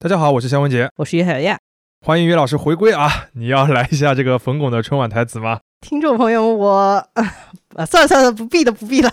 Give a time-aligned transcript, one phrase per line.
[0.00, 1.58] 大家好，我是肖文杰，我是于海亚，
[2.06, 3.26] 欢迎于老师回归啊！
[3.34, 5.58] 你要来一下这个冯巩的春晚台词吗？
[5.80, 7.04] 听众朋友，我
[7.74, 9.12] 啊，算了算了，不必了，不必了。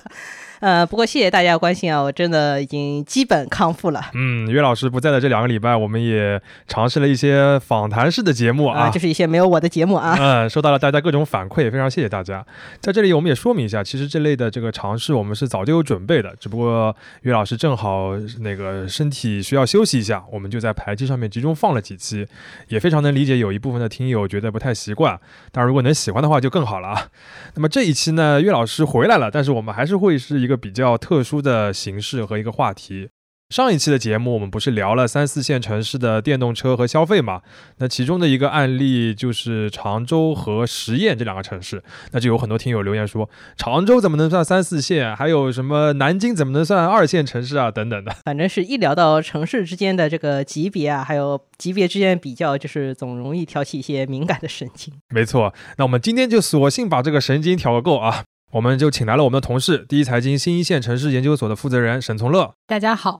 [0.65, 4.01] 呃，不过谢谢大家关心啊，我真的已经基本康复了。
[4.15, 10.17] 嗯，岳老师不在的这两个礼拜，我们也尝试了一些访谈式的节目啊，就是一些没有我的节目啊。
[10.19, 12.43] 嗯，收到了大家各种反馈，非常谢谢大家。
[12.79, 22.25] 在这里，我们也说明一下，其实这类的这个尝试，我们是早就有准备的，只不过岳老师正好那个身体需要休息一下，我们就在排期上面集中放了几期，
[22.69, 25.15] 也非常能理解有一部分的听友觉得不太习惯，
[25.51, 27.07] 当然如果能喜欢的话就更好了啊。
[27.53, 33.09] 那么这一期呢，岳老师回来了，但是我们还是会是一个比较特殊的形式和一个话题。
[33.51, 37.43] 上一期的节目，我们不是聊了三四线城市的电动车和消费嘛？
[37.77, 41.83] 那其中的一个案例就是常州和十堰这两个城市。
[42.11, 45.15] 那就有很多听友留言说，常州怎么能算三四线？
[45.15, 47.69] 还有什么南京怎么能算二线城市啊？
[47.69, 48.11] 等等的。
[48.25, 54.91] 反正是一聊到城市之间的这个级别啊，还有级别之间比较，就是总容易挑起一些敏感的神经。
[55.09, 58.23] 没错，那我们今天就索性把这个神经挑个够啊！
[58.51, 62.53] 我们就请来了我们的同事，第一财经新一线城市研究所的负责人沈从乐。
[62.67, 63.19] 大家好，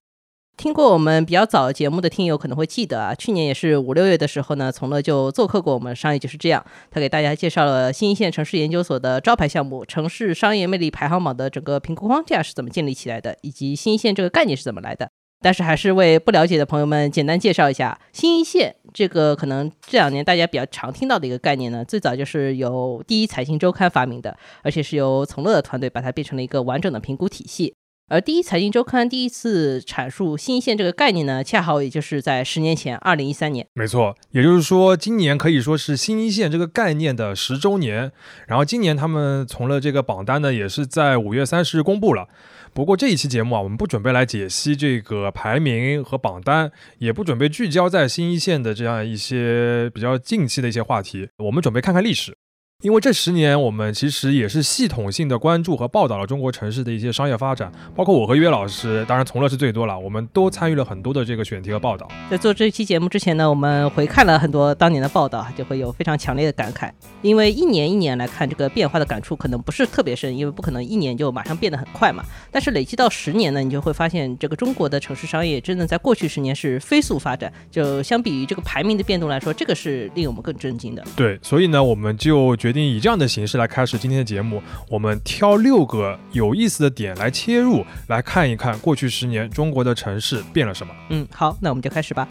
[0.56, 15.10] 听过我们比较早节目的听友可能会记得啊，去年也是五六月的时候呢，从乐就做客过我们商业就是这样，他给大家介绍了新一线城市研究所的招牌项目——城市商业魅力排行榜的整个评估框架是怎么建立起来的，以及新一线这个概念是怎么来的。
[15.42, 27.76] 但是还是为不了解的朋友们简单介绍一下新一线这个可能这两年大家比较常听到的一个概念呢，最早就是由第一财经周刊发明的，而且是由从乐团队把它变成了一个完整的评估体系。
[28.08, 33.66] 而第一财经周刊第一次阐述新一线这个概念呢，恰好也就是在十年前，二零一三年。
[33.74, 38.12] 没错，也就是说今年可以说是新一线这个概念的十周年。
[38.48, 42.28] 然后今年他们从了这个榜单呢，也是在五月三十日公布了。
[42.76, 52.36] 不过这一期节目啊，我们不准备来解析这个排名和榜单，也不准备聚焦在新一线的这样一些比较近期的一些话题，我们准备看看历史。
[52.84, 62.06] 因为这十年，我们其实也是系统性的关注和报道了中国城市的一些商业发展，包括我和约老师，当然从乐是最多了，我们都参与了很多的这个选题和报道。
[62.30, 66.92] 在做这期节目之前呢，我们回看了很多当年的报道，就会有非常强烈的感慨。
[67.22, 72.26] 因为一年一年来看，这个变化的感触可能不是特别深，因为不可能一年就马上变得很快嘛。
[72.52, 77.52] 但是累积到十年呢，你就会发现，这个中国的城市商业真的在过去十年是飞速发展。
[77.72, 81.04] 就相比于这个排名的变动来说，这个是令我们更震惊的。
[81.16, 84.60] 对，所以呢，我们就决定以这样的形式来开始今天的节目。
[84.90, 90.92] 我们挑六个有意思的点来切入，来看一看过去十年中国的城市变了什么。
[91.12, 92.28] 嗯，好，那我们就开始吧。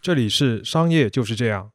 [0.00, 1.73] 这里是商业就是这样。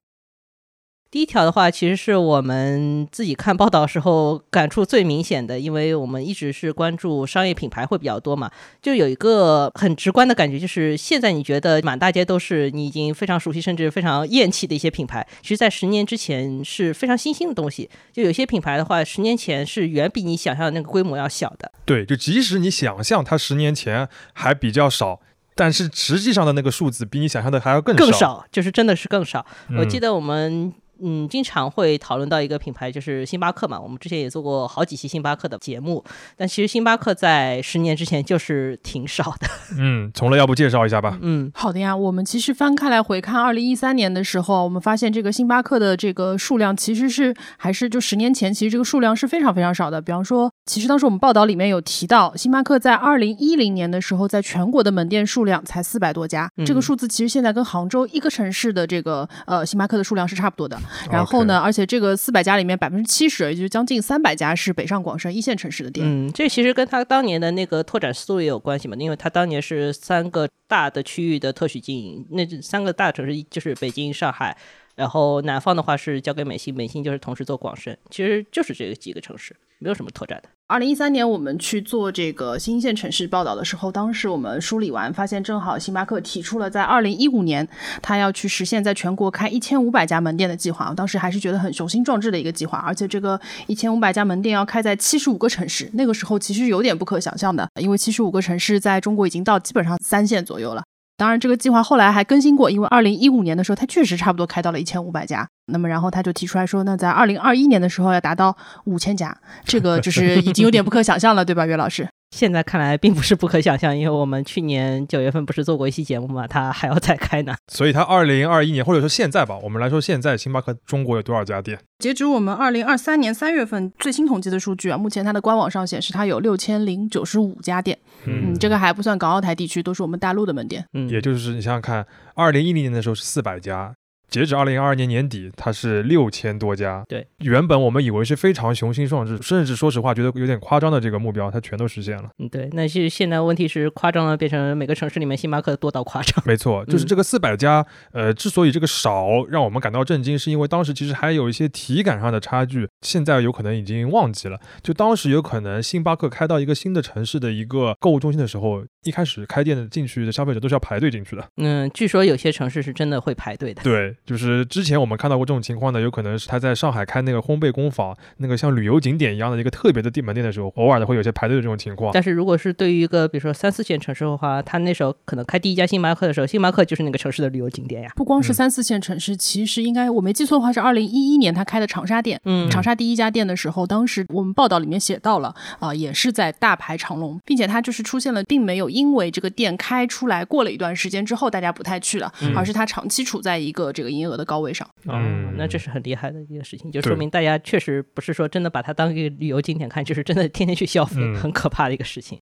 [1.12, 17.90] 第一条的话，其实是我们自己看报道时候感触最明显的，因为我们一直是关注商业品牌会比较多嘛，就有一个很直观的感觉，就是现在你觉得满大街都是你已经非常熟悉甚至非常厌弃的一些品牌，其实在十年之前是非常新兴的东西。
[18.14, 21.72] 就有些品牌的话，十年前是远比你想象的那个规模要小的。
[21.86, 25.20] 对，就即使你想象它十年前还比较少。
[25.56, 29.44] 但是实际上的那个数字比你想象的还要更更少，就是真的是更少。
[29.76, 30.72] 我记得我们。
[31.02, 33.80] 嗯，经常会讨论到一个品牌，就是星巴克嘛。
[33.80, 36.04] 我们之前也做过好几期星巴克的节目，
[36.38, 39.48] 但其实星巴克在十年之前就是挺少的。
[39.78, 41.18] 嗯，从了要不介绍一下吧？
[41.22, 41.96] 嗯，好的呀。
[41.96, 50.02] 我们其实翻开来回看二零一三年的时候，我们发现这个星巴克的这个数量其实是还是就十年前，其实这个数量是非常非常少的。
[50.02, 56.50] 比方说，其实当时我们报道里面有提到，星巴克在二零一零年的时候，在全国的门店数量才四百多家。
[56.66, 60.80] 这个数字其实现在跟杭州一个城市的这个呃星巴克的数量是差不多的。
[61.12, 61.60] 然后呢？
[61.60, 66.06] 而且这个四百家里面，百分之七十，也就是将近三百家是北上广深一线城市的店。
[66.08, 74.58] 嗯，这其实跟他当年的那个拓展思路也有关系嘛，因为他当年是三个大的区域的特许经营，那三个大城市就是北京、上海，
[75.00, 80.50] 然后南方的话是交给美心，美心就是同时做广深，其实就是这几个城市，没有什么拓展的。
[80.68, 87.66] 二零一三年，我们去做这个新一线城市报道的时候，当时我们梳理完，发现正好星巴克提出了在二零一五年，
[88.02, 90.94] 他要去实现在全国开一千五百家门店的计划。
[90.94, 100.84] 当时还是觉得很雄心壮志的一个计划，而且这个一千五百家门店要开在七十五个城市，那个时候其实有点不可想象的，因为七十五个城市在中国已经到基本上三线左右了。
[101.20, 105.46] 当然，这个计划后来还更新过，因为二零一五年的时候，它确实差不多开到了一千五百家。
[105.66, 108.56] 那么，然后他就提出来说，那在二零二一年的时候要达到
[108.86, 112.08] 五千家，这个就是已经有点不可想象了，对吧，岳老师？
[112.32, 117.56] 现在看来并不是不可想象，因为我们去年九月份不是做过一期节目嘛，它还要再开呢。
[117.68, 121.80] 所以它二零二一年或者说现在吧，我们来说现在星巴克中国有多少家店？
[121.98, 130.86] 截止我们二零二三年三月份最新统计的数据啊，目前它的官网上显示它有六千零九十五家店，嗯，这个还不算港澳台地区，都是我们大陆的门店。
[130.94, 132.06] 嗯，也就是你想想看，
[132.36, 133.94] 二零一零年的时候是四百家。
[134.30, 137.04] 截止二零二二年年底，它是六千多家。
[137.08, 142.30] 对，原本我们以为是非常雄心壮志，甚至说实话觉得有点夸张的这个目标，它全都实现了。
[142.38, 142.70] 嗯，对。
[142.74, 146.44] 那是现在问题是夸张了，变成每个城市里面星巴克多到夸张。
[146.46, 154.60] 没错，就是这个四百家，呃，之所以这个少，让我们感到震惊，是因为当时其实还有一些体感上的差距，现在有可能已经忘记了。
[154.82, 161.44] 就当时有可能星巴克开到一个新的城市的一个购物中心的时候，一开始开店的进去的消费者都是要排队进去的。
[161.58, 163.82] 嗯，据说有些城市是真的会排队的。
[163.82, 165.00] 对，就是之前。
[165.00, 172.12] 我们看到过这种情况呢，有可能是他在上海开那个烘焙工坊，那个像旅游景点一样的一个特别的地门店的时候，偶尔的会有些排队的这种情况。
[172.14, 178.12] 但是如果是对于一个比如说三四线城市的话，他那时候可能开第一家星巴克的时候，星巴克就是那个城市的旅游景点呀。
[178.18, 182.38] 不光是三四线城市，其实应该我没记错的话是二零一一年他开的长沙店。
[182.44, 194.86] 嗯，长沙第一家店的时候，当时我们报道里面写到了啊，也是在大排长龙，并且它就是出现了，并没有因为这个店开出来过了一段时间之后大家不太去了，而是它长期处在一个这个营业额的高位上。
[195.06, 195.70] 嗯，那。
[195.70, 202.40] 这是很厉害的一个事情，就说明大家确实不是说真的把它当一个旅游景点看，就是真的天天去消费，很可怕的一个事情。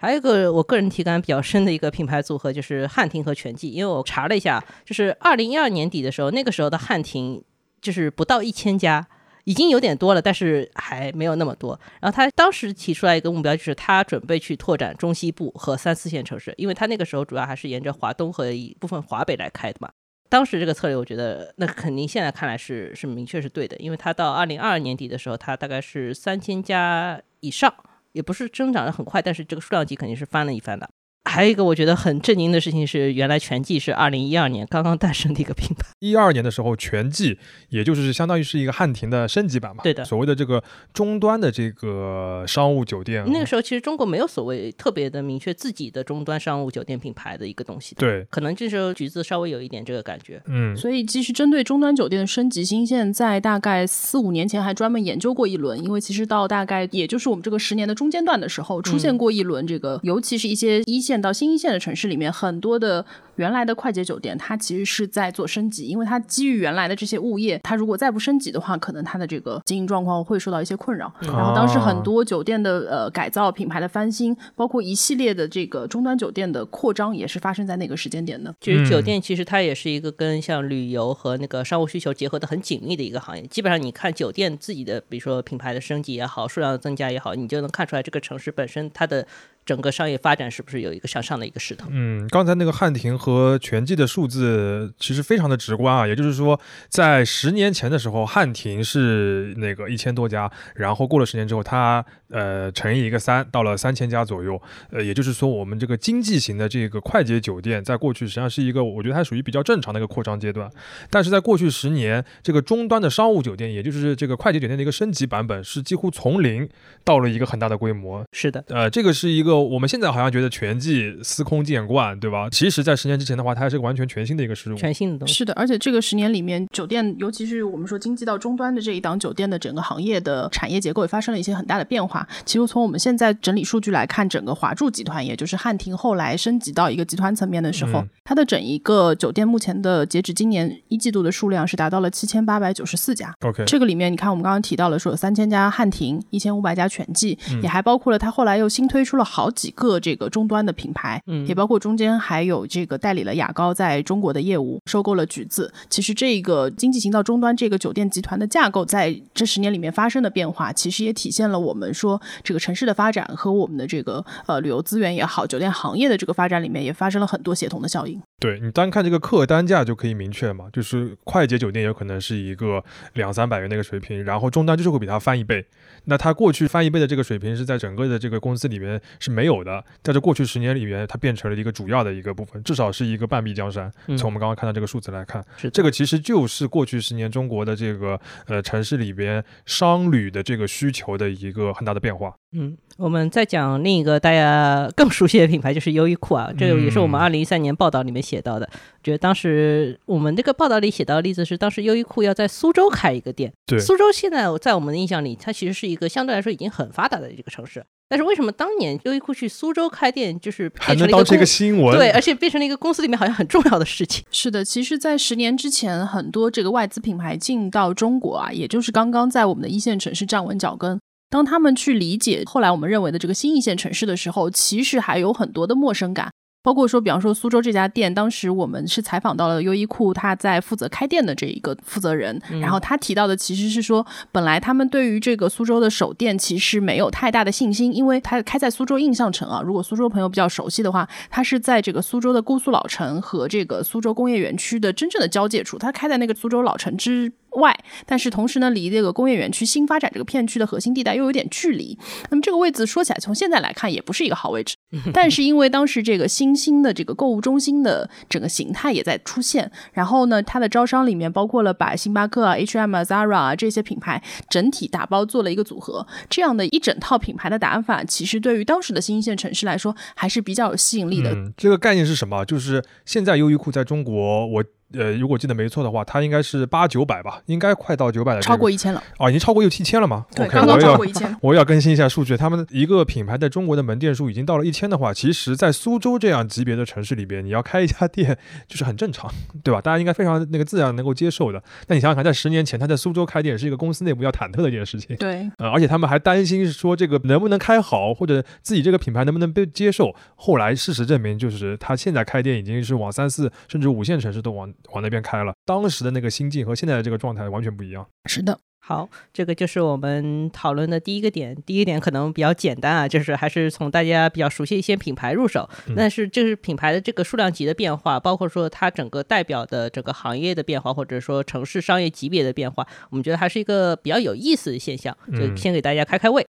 [0.00, 7.42] 还有一个我个人体感比较深的一个品牌组合就是汉庭和全季，因为我查了一下，就是二零一二年底的时候，那个时候的汉庭
[7.82, 9.04] 就是不到一千家，
[9.48, 11.80] 已经有点多了，但是还没有那么多。
[12.02, 19.88] 然后他当时提出来一个目标，就是他准备去拓展中西部和三四线城市，因为他那个时候主要还是沿着华东和一部分华北来开的嘛。
[20.28, 27.74] 当时这个策略，我觉得那肯定现在看来是是明确是对的，因为它到二零二二年底的时候，它大概是三千家以上，
[28.12, 30.90] 也不是增长的很快，但是这个数量级肯定是翻了一番的。
[31.24, 35.86] 还有一个我觉得很震惊的事情是，原来全季是二零一二年刚刚诞生的一个品牌。
[35.98, 37.38] 一二年的时候，全季
[37.68, 39.82] 也就是相当于是一个汉庭的升级版嘛。
[39.82, 40.62] 对的，所谓的这个
[40.94, 43.24] 终端的这个商务酒店。
[43.30, 47.94] 那个时候其实中国没有所谓特别的明确自己的终端商务酒店品牌的一个东西。
[47.96, 50.42] 对，可能这时候橘子稍微有一点这个感觉。
[50.46, 62.08] 嗯，所以其实针对终端酒店的升级新线，在大概四五年前还专门研究过一轮，因为其实到大概也就是我们这个十年的中间段的时候，出现过一轮这个，尤其是一些一线到新一线的城市。
[62.08, 63.04] 里面很多的
[63.36, 71.12] 原来的快捷酒店，它其实是在做升级，因为它基于原来的这些物业，它如果再不升级的话，可能它的这个经营状况会受到一些困扰。
[71.20, 78.54] 然后当时很多酒店的呃改造、品牌的翻新，包括一系列的这个终端酒店的扩张，也是发生在那个时间点的。
[78.58, 83.46] 就是酒店其实它也是一个跟像旅游和那个商务需求结合的很紧密的一个行业。
[83.48, 89.26] 基本上你看酒店自己的，比如说品牌的升级也好，数量的增加也好，你就能看出来这个城市本身它的。
[89.68, 91.88] 整个商业发展是不是有一个向上的一个势头？
[91.90, 104.60] 嗯，刚才那个汉庭和全季的数字其实非常的直观啊，也就是说，在十年前的时候，汉庭是那个一千多家，然后过了十年之后，它呃乘以一个三，到了三千家左右。
[104.90, 110.70] 呃，也就是说，我们这个经济型的这个快捷酒店，在过去实际上是一个，我觉得它属于比较正常的一个扩张阶段。
[111.10, 116.68] 但是在过去十年，这个终端的商务酒店，也就是这个快捷酒店的一个升级版本，是几乎从零
[117.04, 118.24] 到了一个很大的规模。
[118.32, 119.58] 是的，呃，这个是一个。
[119.58, 122.48] 我们现在好像觉得全季司空见惯，对吧？
[122.50, 125.34] 其实，在十年之前的话，它还是个完全全新的一个事物，全新的东西。
[125.34, 132.17] 是的，而且这个十年里面，酒店，尤其是我们说经济到终端的这一档酒店的整个行业的产业结构也发生了一些很大的变化。
[132.44, 143.34] 其实从我们现在整理数据来看，整个华住集团，也就是汉庭后来升级到一个集团层面的时候，它的整一个酒店目前的截止今年一季度的数量是达到了七千八百九十四家。
[143.40, 149.78] OK，这个里面你看，我们刚刚提到了说有三千家汉庭，一千五百家全季，也还包括了它后来又新推出了好几个。
[149.88, 155.72] 个这个终端的品牌，嗯，也包括中间还有这个代理了雅高在中国的业务，收购了橘子。
[155.88, 162.07] 其实这个经济型到终端这个酒店集团的架构，在这十年里面发生的变化，其实也体现了我们说
[162.44, 168.22] 这个城市的发展和我们的这个呃旅游资源也好，酒店行业的这个发展里面也发生了很多协同的效应。
[168.38, 172.84] 对你单看这个客单价就可以明确嘛，就是快捷酒店有可能是一个
[173.14, 175.66] 两三百元的一个水平，然后终端就是会比它翻一倍。
[176.04, 179.84] 那它过去翻一倍的这个水平是在整个的这个公司里面是没有的。
[180.02, 183.90] 在这过去十年里面，它变成了一个主要的一个部分，至少是一个半壁江山。
[184.16, 192.34] 从我们刚刚看到这个数字来看，这个其实就是过去十年中国的这个呃城市里边商旅的这个需求的一个很大的变化。
[192.52, 198.68] 嗯，我们再讲另一个大家更熟悉的品牌，就是优衣库啊，这个也是我们二零一三年报道里面写到的。
[199.02, 203.52] 觉得当时我们这个报道里写到的例子是，当时优衣库要在苏州开一个店。
[203.66, 207.84] 对，苏州现在在我们的印象里，它其实是一个相对来说已经很发达的一个城市。
[208.08, 211.94] 但是为什么当年优衣库去苏州开店，就是还能当这个新闻？
[211.98, 214.24] 对，而且变成了一个公司里面好像很重要的事情。
[214.30, 220.98] 是的，其实，在十年之前，很多这个外资品牌进到中国啊，也就是刚刚在我们的一线城市站稳脚跟。
[221.30, 226.30] 当他们去理解后来我们认为的这个新一线城市的时候，其实还有很多的陌生感。
[226.60, 239.62] 包括说，比方说苏州这家店，当时我们是采访到了优衣库他在负责开店的这一个负责人，然后他提到的其实是说，本来他们对于这个苏州的首店其实没有太大的信心，因为他开在苏州印象城啊。
[239.64, 247.32] 如果苏州朋友比较熟悉的话，它是在这个苏州的姑苏老城和这个苏州工业园区的真正的交界处，它开在那个苏州老城之。
[247.58, 251.98] 外，但是同时呢，离这个工业园区新发展这个片区的核心地带又有点距离。
[252.30, 254.74] 那么这个位置说起来，从现在来看也不是一个好位置。
[255.12, 271.32] 但是因为当时这个新兴的这个购物中心的整个形态也在出现，然后呢，它的招商里面包括了把星巴克啊、H&M 啊、Zara 啊这些品牌整体打包做了一个组合，这样的一整套品牌的打法，其实对于当时的新一线城市来说还是比较有吸引力的。
[271.32, 272.44] 嗯，这个概念是什么？
[272.44, 274.64] 就是现在优衣库在中国，我。
[274.94, 280.24] 呃，如果记得没错的话，它应该是八九百吧，应该快到九百了，超过一千了啊，已经超过六七千了吗？
[280.34, 281.34] 对，刚刚超过一千。
[281.42, 289.30] 我要更新一下数据，他们一个品牌在中国的门店数已经到了一千的话，其实，在苏州这样级别的城市里边，你要开一家店就是很正常，
[289.62, 289.80] 对吧？
[289.80, 291.62] 大家应该非常那个自然能够接受的。
[291.88, 300.14] 那你想想看，在十年前，他在苏州开店是一个公司内部要忐忑的一件事情，对，呃，而且他们还担心说这个能不能开好，或者自己这个品牌能不能被接受。
[300.34, 305.52] 后来事实证明，就是他现在开店已经是往三四甚至五线城市都往往那边开了。
[305.64, 308.06] 当时的那个心境和现在的这个状态完全不一样。
[308.26, 311.56] 是的，好，这个就是我们讨论的第一个点。
[311.66, 315.68] 第一点可能比较简单啊，就是还是从大家比较熟悉一些品牌入手。
[315.94, 325.16] 但是就是品牌的这个数量级的变化，包括说它整个代表的整个行业的变化，或者说城市商业级别的变化，我们觉得还是一个比较有意思的现象。
[325.32, 326.46] 就先给大家开开胃。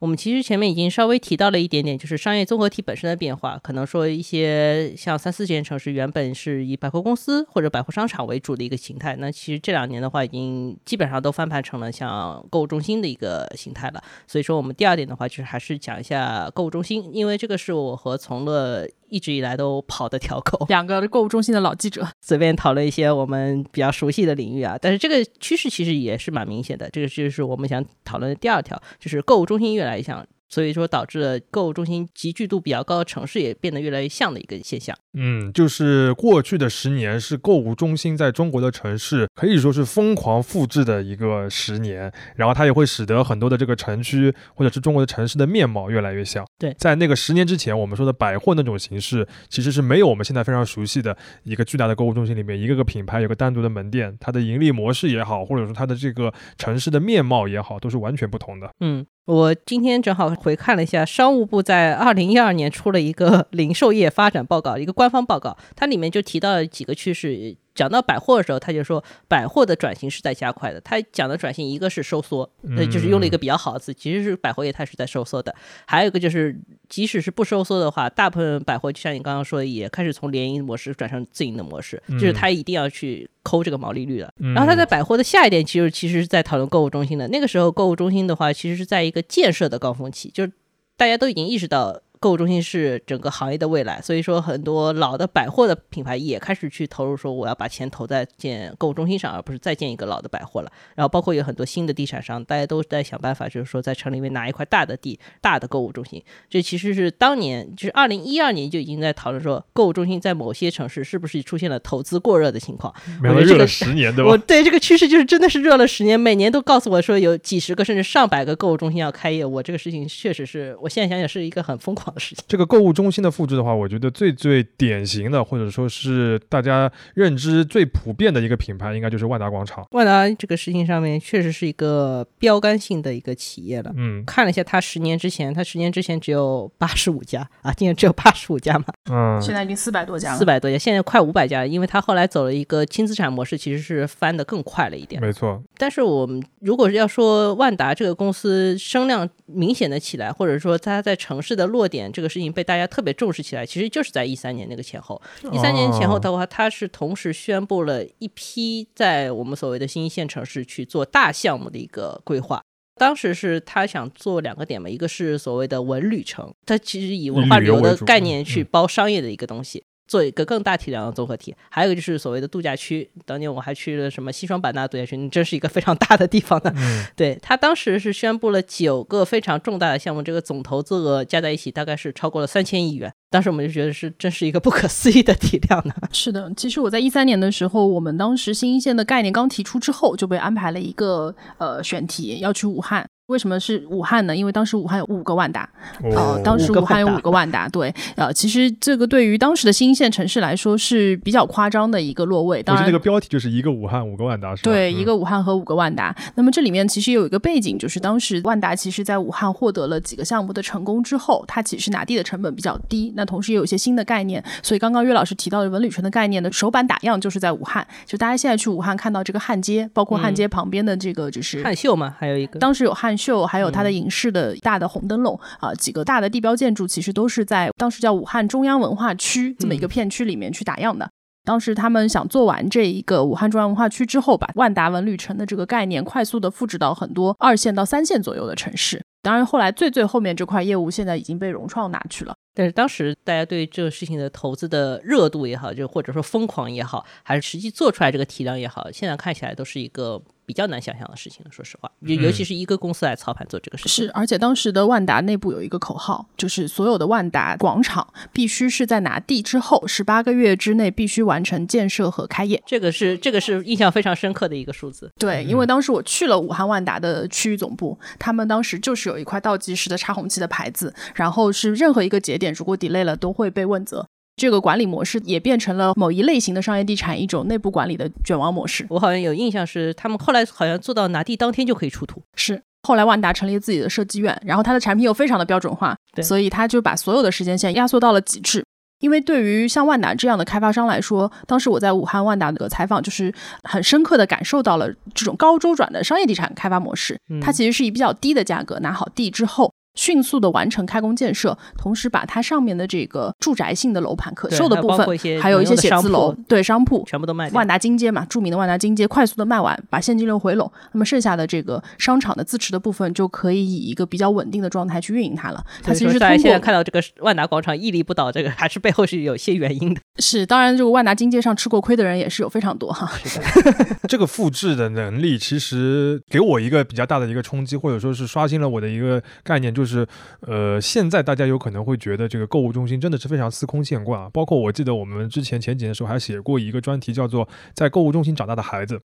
[0.00, 3.60] 我们其实前面已经稍微提到了一点点，就是商业综合体本身的变化。
[3.62, 14.02] 可能说一些像三四线城市原本是以百货公司或者百货商场为主的一个形态，那其实这两年的话，已经基本上都翻盘成了像购物中心的一个形态了。
[14.26, 18.88] 所以说，我们第二点的话，就是还是讲一下购物中心，因为这个是我和从乐。
[19.10, 24.78] 一直以来都跑的条狗， 两个购物中心的老记者，随便讨论一些我们比较熟悉的领域啊。
[24.80, 30.26] 但是这个趋势其实也是蛮明显的，这个就是我们想讨论的第二条，就是购物中心越来越像。
[30.50, 34.94] 所以说，导致了购物中心集聚度比较高的城市也变得越来越像的一个现象。
[35.14, 46.44] 嗯，就是过去的十年是购物中心在中国的城市可以说是疯狂复制的一个十年，然后它也会使得很多的这个城区或者是中国的城市的面貌越来越像。
[46.58, 58.70] 对，在那个十年之前，我们说的百货那种形式，其实是没有我们现在非常熟悉的一个巨大的购物中心里面一个个品牌有个单独的门店，它的盈利模式也好，或者说它的这个城市的面貌也好，都是完全不同的。
[58.80, 59.06] 嗯。
[59.30, 67.56] 我今天正好回看了一下，商务部在二零一二年出了一个零售业发展报告，一个官方报告，它里面就提到了几个趋势。
[67.80, 70.78] 讲到百货的时候，他就说百货的转型是在加快的。
[70.82, 75.54] 他讲的转型，一个是收缩，那就是用了一个比较好的词，其实是百货业它是在收缩的。
[75.86, 76.54] 还有一个就是，
[76.90, 84.30] 即使是不收缩的话，大部分百货就像你刚刚说的，也开始从联营模式转成自营的模式，就是他一定要去抠这个毛利率了。
[84.54, 87.26] 然后他在百货的下一点，其实其实是在讨论购物中心的。
[87.28, 90.52] 那个时候，购物中心的话，其实是在一个建设的高峰期，就是
[90.98, 92.02] 大家都已经意识到。
[92.20, 100.70] 购物中心是整个行业的未来，所以说很多老的百货的品牌也开始去投入，说我要把钱投在建购物中心上，而不是再建一个老的百货了。
[100.94, 106.22] 然后包括有很多新的地产商，大家都在想办法，就是说在城里面拿一块大的地、大的购物中心。
[106.50, 112.94] 这其实是当年就是二零一二年就已经在讨论说，购物中心在某些城市是不是出现了投资过热的情况。
[113.22, 114.30] 热了十年，对吧？
[114.30, 119.42] 我对这个趋势就是真的是热了十年，每年都告诉我说有几十个甚至上百个购物中心要开业。
[119.42, 122.09] 我这个事情确实是我现在想想是一个很疯狂。
[122.46, 129.86] 这个购物中心的复制的话，我觉得最最典型的，或者说是大家认知最普遍的一个品牌，应该就是万达广场。
[129.90, 133.92] 万达这个事情上面确实是一个标杆性的一个企业了。
[133.96, 138.84] 嗯，看了一下，它十年之前，它十年之前只有八十五家啊，今年只有八十五家嘛。
[139.10, 140.38] 嗯，现在已经四百多家了。
[140.38, 145.20] 四百多家，现在快五百家，因为它后来走了一个轻资产模式，其实是翻得更快了一点。
[145.20, 145.60] 没错。
[145.76, 155.20] 但是我们如果是要说万达这个公司声量明显的起来，或者说它在城市的落点这个事情被大家特别重视起来，其实就是在一三年那个前后。
[155.50, 162.62] 一三年前后的话，它是同时宣布了一批在我们所谓的新一线城市去做大项目的一个规划。
[162.94, 169.82] 当时是他想做两个点嘛，一个是所谓的文旅城，它其实以文化旅游的概念去包商业的一个东西。
[170.10, 171.54] 做一个更大体量的综合体。
[171.70, 176.72] 还有一个就是所谓的度假区，当年我还去了什么西双版纳度假区，真是一个非常大的地方呢。
[176.76, 183.12] 嗯对他当时是宣布了九个非常重大的项目，这个总投资额加在一起大概是超过了三千亿元。
[183.30, 185.94] 当时我们就觉得是真是一个不可思议的体量呢。
[186.12, 193.06] 是的，其实我在一三年的时候，我们当时新一线的概念刚提出之后，就被安排了一个呃选题，要去武汉。
[193.30, 194.34] 为什么是武汉呢？
[194.34, 195.68] 因为当时武汉有五个万达，
[196.02, 202.60] 呃，哦，当时武汉有五个万达，对，呃，其实这个对于当时的新一线城市来说是比较夸张的一个落位。
[202.60, 204.70] 当然那个，标题就是一个武汉五个万达是吧？
[204.72, 206.14] 对，嗯一个武汉和五个万达。
[206.34, 214.42] 那么这里面其实有一个背景，就是当时万达其实在武汉获得了几个项目的成功之后，它其实拿地的成本比较低，那同时也有一些新的概念。
[214.62, 231.06] 所以刚刚岳老师提到的文旅城的概念的首版打样就是在武汉，就大家现在去武汉看到这个汉街，包括汉街旁边的这个就是汉秀嘛，还有一个当时有汉秀，还有它的影视的大的红灯笼啊、几个大的地标建筑，其实都是在当时叫武汉中央文化区这么一个片区里面去打样的。
[231.44, 239.02] 当时他们想做完这一个武汉中央文化区之后，把万达文旅城的这个概念快速的复制到很多二线到三线左右的城市。
[239.22, 242.34] 当然，后来最最后面这块业务现在已经被融创拿去了。
[242.54, 251.44] 但是当时大家对这个事情的投资的热度也好，就或者说疯狂也好，还是实际做出来这个体量也好，现在看起来都是一个比较难想象的事情。
[251.50, 262.60] 说实话，尤尤其是一个公司来操盘做这个事情，是，而且当时的万达内部有一个口号，就是所有的万达广场必须是在拿地之后十八个月之内必须完成建设和开业。
[262.66, 265.10] 这个是这个是印象非常深刻的一个数字。
[265.18, 274.06] 对，因为当时我去了武汉万达的区域总部，他们当时就是有一块倒计时的插红旗的牌子，然后是任何一个节点如果 delay 了都会被问责。
[274.36, 278.86] 这个管理模式也变成了某一类型的商业地产一种内部管理的卷王模式。
[278.88, 282.22] 我好像有印象是他们后来好像做到拿地当天就可以出图。
[282.36, 288.64] 是后来万达成立自己的设计院，然后它的产品又非常的标准化，对所以它就把所有的时间线压缩到了极致。
[289.00, 297.18] 因为对于像万达这样的开发商来说，当时我在武汉万达的采访，就是很深刻的感受到了这种高周转的商业地产开发模式。
[297.28, 299.70] 嗯它其实是以比较低的价格拿好地之后。
[300.00, 305.06] 迅速的完成开工建设，同时把它上面的这个住宅性的楼盘可售的部分
[305.38, 315.62] 还有一些，写字楼，对商铺，全部都卖掉万达金街嘛，著名的万达金街快速的卖完，把现金流回笼，那么剩下的这个商场的自持的部分就可以以一个比较稳定的状态去运营它了。
[315.82, 320.00] 它其实是大家现在通过看到这个万达广场屹立不倒，这个还是背后是有一些原因的。
[320.16, 323.12] 是，当然这个万达金街上吃过亏的人也是有非常多哈。
[324.08, 330.06] 这个复制的能力，其实给我一个比较大的一个冲击，或者说是刷新了我的一个概念，就是，是
[330.40, 334.30] 呃，现在大家有可能会觉得这个购物中心真的是非常司空见惯啊。
[334.32, 338.96] 包括我记得我们之前前几年的时候还写过一个专题，叫做《在购物中心长大的孩子》。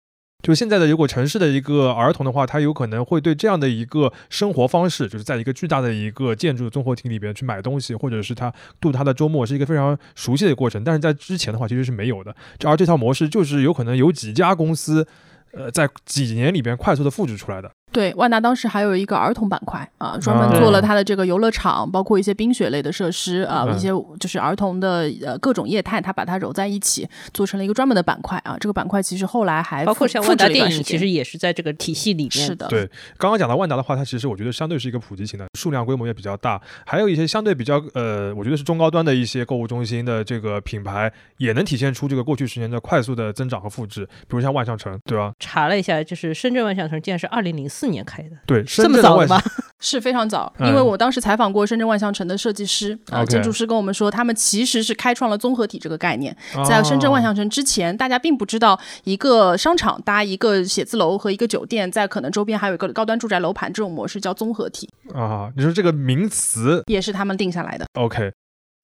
[0.42, 10.84] 就现在的如果城市的一个儿童的话，他有可能会对这样的一个生活方式，就是在一个巨大的一个建筑的综合体里边去买东西，或者是他度他的周末，是一个非常熟悉的过程。
[10.84, 12.36] 但是在之前的话，其实是没有的。
[12.64, 15.06] 而这套模式就是有可能有几家公司，
[15.52, 17.70] 呃，在几年里边快速的复制出来的。
[17.94, 28.56] 对，万达当时还有一个儿童板块啊，专门啊做了它的这个游乐场，包括一些冰雪类的设施啊，嗯一些就是儿童的呃各种业态，它把它揉在一起，做成了一个专门的板块啊。
[28.58, 32.30] 这个板块其实后来还包括像万达电影，其实也是在这个体系里面。
[32.32, 32.84] 是的，对，
[33.16, 44.04] 刚刚讲到万达的话，它其实我觉得相对是一个普及型的，数量规模也比较大，还有一些相对比较呃，我觉得是中高端的一些购物中心的这个品牌，也能体现出这个过去十年的快速的增长和复制。
[44.04, 45.32] 比如像万象城，对吧？
[45.38, 49.40] 查了一下，就是深圳万象城竟然是二零零四年开的，对，这么早的吗？
[49.80, 56.34] 是非常早，嗯因为我当时采访过深圳万象城的设计师啊、建筑师跟我们说，他们其实是开创了综合体这个概念。
[56.66, 67.84] 在深圳万哦象城之前，大家并不知道一个商场搭一个写字楼和一个酒店，在可能周边还有一个高端住宅楼盘这种模式叫综合体，啊，你说这个名词也是他们定下来的。
[67.94, 68.32] OK，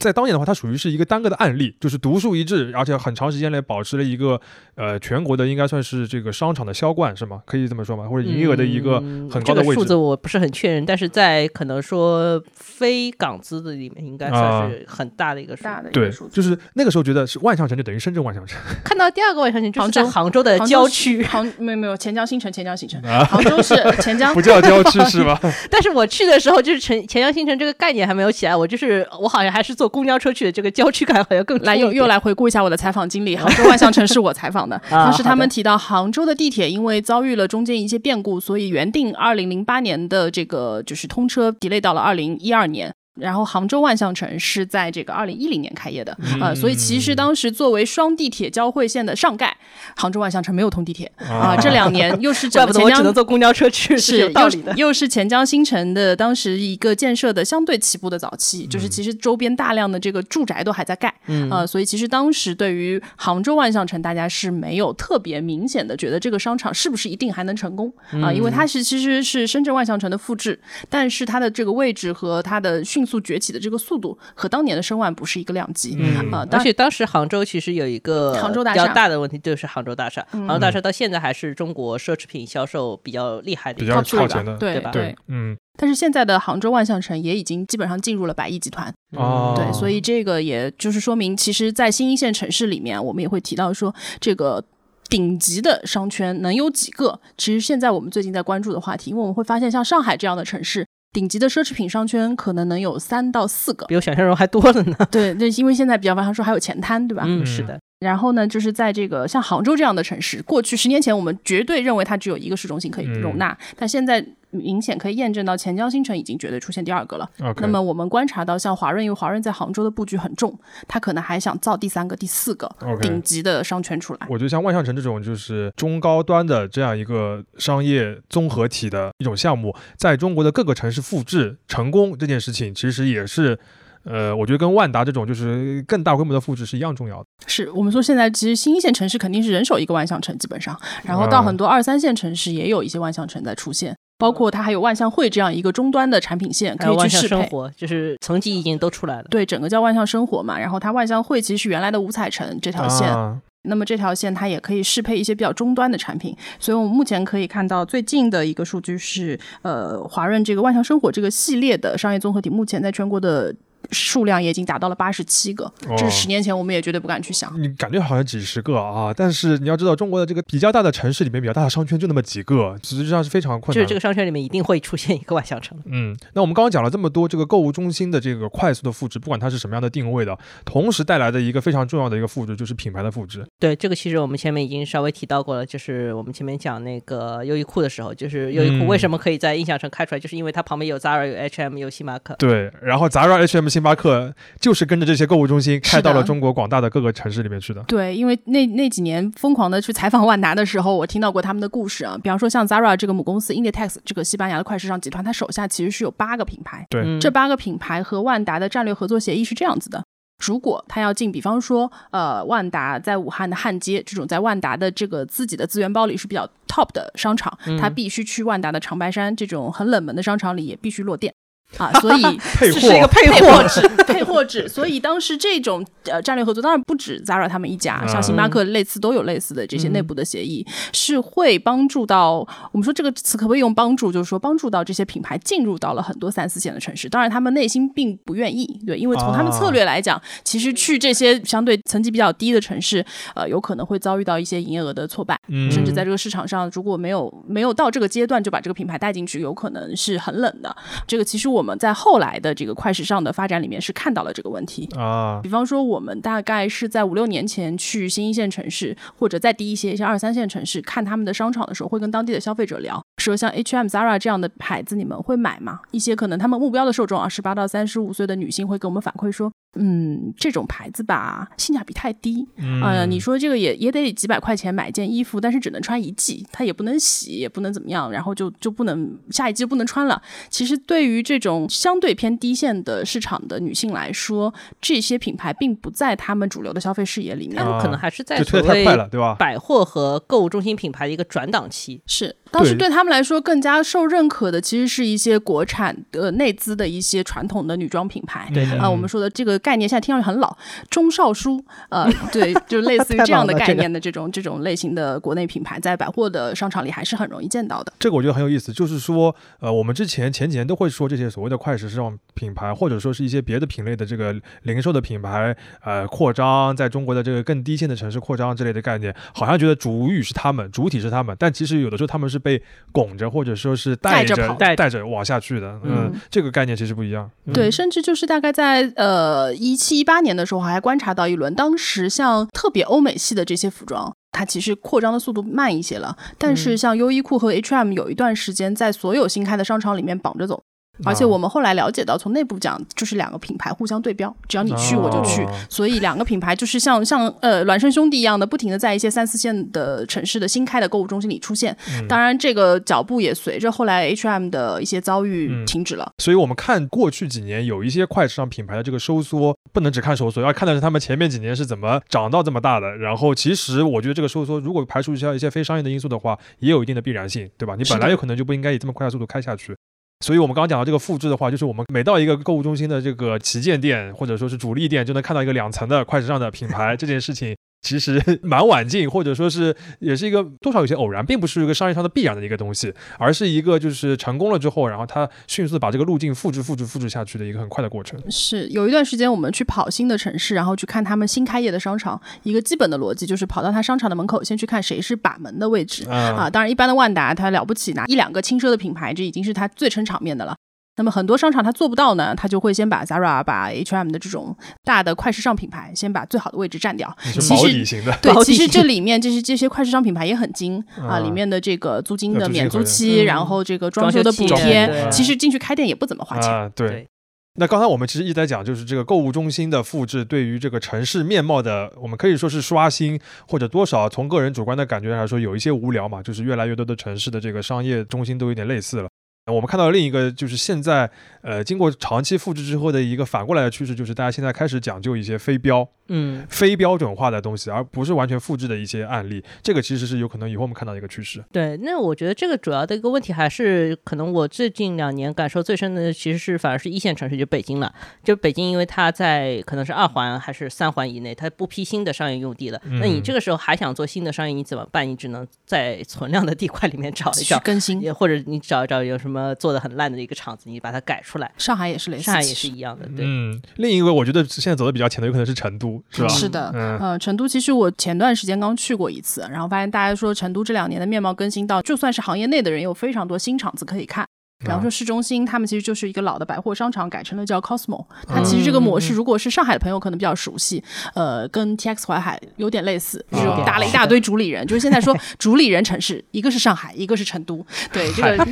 [0.01, 4.41] 在当年的话，它属于是一个单个的案例，就是独树一帜，而且很长时间内保持了一个
[4.75, 7.43] 呃全国的应该算是这个商场的销冠是吗？
[7.47, 8.09] 可以这么说吗？
[8.09, 15.63] 或者营业额的一个嗯很高的位置这个数字我不是很确认，但是在可能说非港资的里面，应该算是很大的一个数。
[15.65, 16.35] 大的一对个数，字。
[16.35, 25.39] 就是那个时候觉得是万象城就等于深圳万象城 看到第二个万象城就是在杭州杭州的郊区，杭没有没有钱江新城，钱江新城，啊，杭州是 钱江不叫郊区 是吧？
[25.71, 33.37] 但是我去的时候就是钱钱江新城这个概念还没有起来，我就是我好像还是坐公交车去的，这个郊区感好像更来又又来回顾一下我的采访经历。
[33.37, 42.94] 杭州万象城是我采访的， 啊当时他们提到杭州的地铁因为遭遇了中间一些变故，所以原定二零零八年的这个就是通车 delay 到了二零一二年。
[43.20, 46.40] 然后杭州万象城是在这个二零一零年开业的嗯。
[46.40, 49.56] 啊、所以其实当时作为双地铁交汇线的上盖，
[49.96, 54.72] 杭州万象城没有通地铁啊、这两年又是整 怪不得我只个钱江能坐公交车去，是有道理的。
[54.76, 61.50] 又是钱江新城的当时一个建设的相对起步的早期，就是其实周边大量的这个住宅都还在盖，嗯。
[61.50, 80.27] 呃，所以其实当时对于杭州万象城，大家是没有特别明显的觉得这个商场是不是一定还能成功啊、因为它是其实是深圳万象城的复制，但是它的这个位置和它的迅速崛起的这个速度和当年的申万不是一个量级，嗯啊，而且当时杭州其实有一个比较杭州大厦大的问题，就是杭州大厦。
[80.31, 85.16] 杭州大厦到现在还是中国奢侈品销售比较厉害的比较一个靠前的对对吧对。
[85.29, 94.62] 嗯但是现在的杭州万象城也已经基本上进入了百亿集团，哦，对，所以这个也就是说明，其实，在新一线城市里面，我们也会提到说，这个
[95.09, 97.18] 顶级的商圈能有几个？
[97.38, 103.87] 其实现在我们最近在关注的话题，因为我们会发现，像上海这样的城市，顶级的奢侈品商圈可能能有三到四个。
[103.87, 104.96] 比我想象中还多了呢。
[105.11, 107.25] 对，那因为现在比较方说还有前滩，对吧？
[107.27, 117.31] 嗯，嗯是的，然后呢，就是在这个像杭州这样的城市，过去十年前我们绝对认为它只有一个市中心可以容纳，但现在明显可以验证到钱江新城已经绝对出现第二个了。
[117.57, 120.59] 那么我们观察到，像华润，因为华润在杭州的布局很重，
[120.89, 124.21] 他可能还想造第三个、第四个顶级的商圈出来。
[124.29, 133.59] 我觉得像万象城这种就是中高端的这样一个商业综合体的一种项目，在中国的各个城市复制成功这件事情，其实也是。
[134.05, 137.27] 呃，我觉得跟万达这种就是更大规模的复制是一样重要的。
[137.47, 147.28] 是我们说现在其实新一线城市肯定是人手一个万象城，基本上，然后到嗯很多二三线城市也有一些万象城在出现，包括它还有万象汇这样一个终端的产品线可以去适配。
[147.28, 149.24] 生活，就是层级已经都出来了。
[149.30, 163.54] 对，整个叫万象生活嘛，然后它万象汇其实是原来的五彩城这条线，啊，那么这条线它也可以适配一些比较终端的产品，所以我们目前可以看到最近的一个数据是，呃，华润这个万象生活这个系列的商业综合体，目前在全国的
[163.90, 167.53] 数量也已经达到了八十七个，这是哦十年前我们也绝对不敢去想。
[167.61, 173.75] 你感觉好像几十个啊，但是你要知道，中国的这个比较大的城市里面，比较大的商圈就那么几个，实际上是非常困难的。
[173.75, 175.77] 就是这个商圈里面一定会出现一个万象城。
[175.87, 183.45] 嗯，那我们刚刚讲了这么多这个购物中心的这个快速的复制，不管它是什么样的定位的，同时带来的一个非常重要的一个复制就是品牌的复制。
[183.59, 192.35] 对，这个其实我们前面已经稍微提到过了，就是我们前面讲那个优衣库的时候，就是优衣库嗯为什么可以在印象城开出来，就是因为它旁边有 Zara、有 H&M、有星巴克。
[192.38, 197.80] 对，然后 Zara、H&M、星巴克就是跟着这些购物中心开到了中国广大的各个城市里面去的。
[197.85, 207.02] 对，因为那那几年疯狂的去采访万达的时候，我听到过他们的故事啊，比方说像 Zara 这个母公司 Inditex 这个西班牙的快时尚集团，它手下其实是有八个品牌，对。
[207.04, 207.20] 嗯。
[207.20, 210.02] 这八个品牌和万达的战略合作协议是这样子的。
[210.42, 221.35] 如果他要进，比方说，呃，万达在武汉的汉街这种在万达的这个自己的资源包里是比较 top 的商场，他必须去万达的长白山这种很冷门的商场里也必须落店
[221.78, 222.22] 啊，所以
[222.54, 224.68] 配这是一个货，配货配货制， 配货制。
[224.68, 237.09] 所以当时这种呃战略合作，当然不止 Zara 他们一家，嗯像星巴克类似都有类似的这些内部的协议，是会帮助到我们说这个词可不可以用帮助，就是说帮助到这些品牌进入到了很多三四线的城市。
[237.09, 243.04] 当然他们内心并不愿意，对，因为从他们策略来讲，其实去这些相对层级比较低的城市，
[243.35, 245.38] 呃，有可能会遭遇到一些营业额的挫败。
[245.48, 250.74] 嗯甚至在这个市场上，如果没有没有到这个阶段就把这个品牌带进去，有可能是很冷的。
[251.06, 254.88] 这个其实我们在后来的这个快时尚的发展里面是看到了这个问题。
[254.96, 265.81] 啊比，方说，我们大概是在五六年前去新一线城市，或者再低一些，像二三线城市看他们的商场的时候，会跟当地的消费者聊，说像 H&M、Zara 这样的牌子，你们会买吗？
[265.90, 280.20] 一些可能他们目标的受众啊，十八到三十五岁的女性会给我们反馈说，嗯，这种牌子吧，性价比太低，嗯啊、你说这个也也得几百块钱买一件衣服，但是只能穿一季，它也不能洗，也不能怎么样，然后就就不能下一季就不能穿了。
[280.48, 287.56] 其实对于这种相对偏低线的市场的女性来说，这些品牌并不在她们主流的消费视野里面。
[287.56, 289.35] 他们可能还是在就推所谓得太快了，对吧？
[289.35, 292.00] 百货和购物中心品牌的一个转档期。
[292.06, 298.50] 是，当时对对他们来说更加受认可的，其实是一些国产的内资的一些传统的女装品牌。
[298.54, 300.57] 对的啊、我们说的这个概念现在听上去很老，
[300.90, 307.92] 中少书，呃， 对，就类似于这样的概念的这种这种类型的国内品牌，在百货的商场里还是很容易见到的。
[307.99, 322.61] 这个我觉得很有意思，就是说，呃，我们之前前几年都会说这些所谓的快时尚品牌，或者说是一些别的品类的这个零售的品牌，呃，扩张在中国的这个更低线的城市扩张之类的概念，好像觉得主语是他们，主体是他们，但其实有的时候他们是被
[322.92, 327.31] 拱着，或者说是带着带着往下去的，嗯，嗯这个概念其实不一样。
[327.53, 334.13] 对，甚至就是大概在呃一七一八年的时候，还观察到一轮，当时像特别欧美系的这些服装。
[334.33, 340.63] 它其实扩张的速度慢一些了，但是像优衣库和 H&M 有一段时间在所有新开的商场里面绑着走，
[341.05, 351.77] 而且我们后来了解到，从内部讲，就是两个品牌互相对标，只要你去我就去，哦所以两个品牌就是像像呃孪生兄弟一样的，不停的在一些三四线的城市的新开的购物中心里出现。
[351.89, 356.13] 嗯当然，这个脚步也随着后来 H&M 的一些遭遇嗯停止了。
[356.19, 362.97] 所以我们看过去几年有一些快时尚品牌的这个收缩，不能只看收缩，要看的是他们前面几年是怎么长到这么大的。
[362.97, 367.75] 然后其实我觉得这个收缩，如果排除一下一些非商业的因素的话，也有一定的必然性，对吧？
[367.77, 369.77] 你本来有可能就不应该以这么快的速度开下去。
[370.24, 388.21] 所以我们刚刚讲到这个复制的话，就是我们每到一个购物中心的这个旗舰店或者说是主力店，就能看到一个两层的快时尚的品牌，这件事情其实 蛮晚进，或者说是也是一个多少有些偶然，并不是一个商业上的必然的一个东西，而是一个就是成功了之后，然后他迅速地把这个路径复制、复制、复制下去的一个很快的过程。
[388.31, 396.09] 是有一段时间，我们去跑新的城市，然后去看他们新开业的商场，一个基本的逻辑就是跑到他商场的门口，先去看谁是把门的位置。
[396.09, 400.55] 啊啊，当然，一般的万达它了不起，拿一两个轻奢的品牌，这已经是它最撑场面的了。
[401.01, 407.09] 那么很多商场它做不到呢，它就会先把 Zara、把 H&M 的这种大的快时尚品牌，先把最好的位置占掉。
[407.23, 416.53] 是保其实底型的，对其实这里面就是这些快时尚品牌也很精啊，嗯里面的这个租金的免呃租期，嗯然后这个装装修的补贴，其实进去开店也不怎么花钱。
[416.53, 416.87] 啊，对。
[416.87, 417.09] 对
[417.55, 429.09] 那刚才我们其实一直在讲，就是这个购物中心的复制对于这个城市面貌的，我们可以说是刷新，或者多少从个人主观的感觉来说有一些无聊嘛，就是越来越多的城市的这个商业中心都有点类似了。
[429.53, 431.11] 我们看到另一个就是现在，
[431.43, 439.43] 呃，经过长期复制之后的一个反过来的趋势，就是大家现在开始讲究一些非标、嗯，非标准化的东西，而不是完全复制的一些案例。
[439.63, 441.43] 这个其实是有可能以后我们看到一个趋势。
[441.53, 447.93] 对，那我觉得这个主要的一个问题还是可能我最近两年感受最深的，其实是反而是一线城市，就北京了。
[448.23, 452.81] 就北京，因为它在可能是二环还是三环以内，它不批新的商业用地了。
[452.85, 455.09] 那你嗯这个时候还想做新的商业，你怎么办？
[455.09, 461.50] 你只能在存量的地块里面找一去找，更新，也或者你找一找有什么做的很烂的一个厂子，你把它改出来。
[461.59, 463.24] 上海也是类似，上海也是一样的，对。
[463.24, 466.29] 嗯，另一个我觉得现在走的比较前的有可能是成都，是吧？
[466.29, 474.26] 是的，嗯呃，成都其实我前段时间刚去过一次，然后发现大家说成都这两年的面貌更新到，就算是行业内的人有非常多新厂子可以看。
[474.61, 478.05] 比方说市中心，他们其实就是一个老的百货商场，改成了叫 Cosmo。
[478.29, 480.83] 它其实这个模式，如果是上海的朋友可能比较熟悉，
[481.14, 484.66] 呃，跟 TX 淮海有点类似，就是啊搭了一大堆主理人。
[484.66, 487.64] 就是现在说 主理人城市，一个是上海，一个是成都。
[487.90, 488.46] 对这个，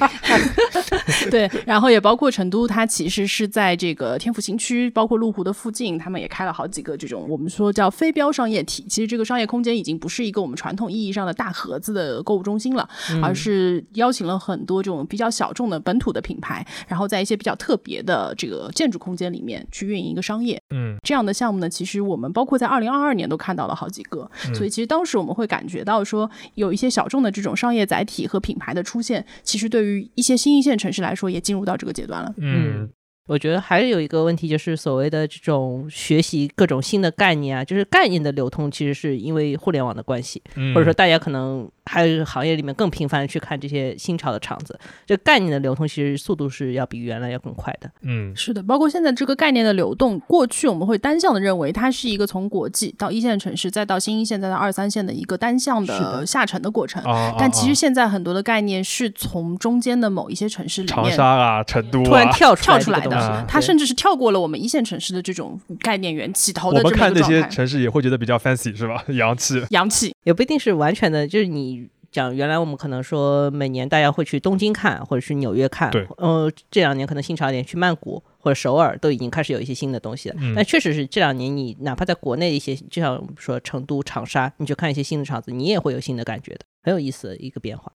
[1.31, 8.87] 对，然后也包括成都，它其实是在这个天府新区，包括麓湖的附近，他们也开了好几个这种我们说叫非标商业体。
[8.89, 12.89] 其实这个商业空间已经不是一个我们传统意义上的大盒子的购物中心了，
[13.23, 20.61] 而是邀请了很多这种比较小众的本土的品牌，然后在一些比较特别的这个建筑空间里面去运营一个商业。
[20.75, 32.35] 嗯这样的项目呢，其实我们包括在二零二二年都看到了好几个，所以其实当时我们会感觉到说，有一些小众的这种商业载体和品牌的出现，其实对于一些新一线城市来说，也进入到这个阶段了。
[32.37, 32.89] 嗯
[33.29, 47.91] 我觉得还有一个问题，就是所谓的这种学习各种新的概念啊，就是概念的流通，其实是因为互联网的关系，嗯，或者说大家可能还有行业里面更频繁的去看这些新潮的厂子，这概念的流通其实速度是要比原来要更快的。
[48.03, 57.03] 嗯是的，包括现在这个概念的流动，过去我们会单向的认为它是一个从国际到一线城市，再到新一线，再到二三线的一个单向的的下沉的过程。
[57.05, 67.23] 啊，但其实啊现在很多的概念是从中间的某一些城市里面长沙啊、成都突然啊，跳出跳出来的啊，它甚至是跳过了我们一线城市的这种概念源起头我的这么一们看那。
[67.23, 69.05] 些城市也会觉得比较 fancy 是吧？
[69.15, 69.65] 洋气。
[69.71, 71.89] 洋气，也不一定是完全的，就是你。
[72.11, 80.37] 讲原来我们可能说每年大家会去东京看，或者是纽约看，对，呃，这两年可能新潮一点去曼谷或者首尔都已经开始有一些新的东西了。
[80.39, 87.93] 嗯但确实是这两年你哪怕在国内一些，就像我们说成都、长沙，你去看一些新的场子，你也会有新的感觉的，很有意思的一个变化。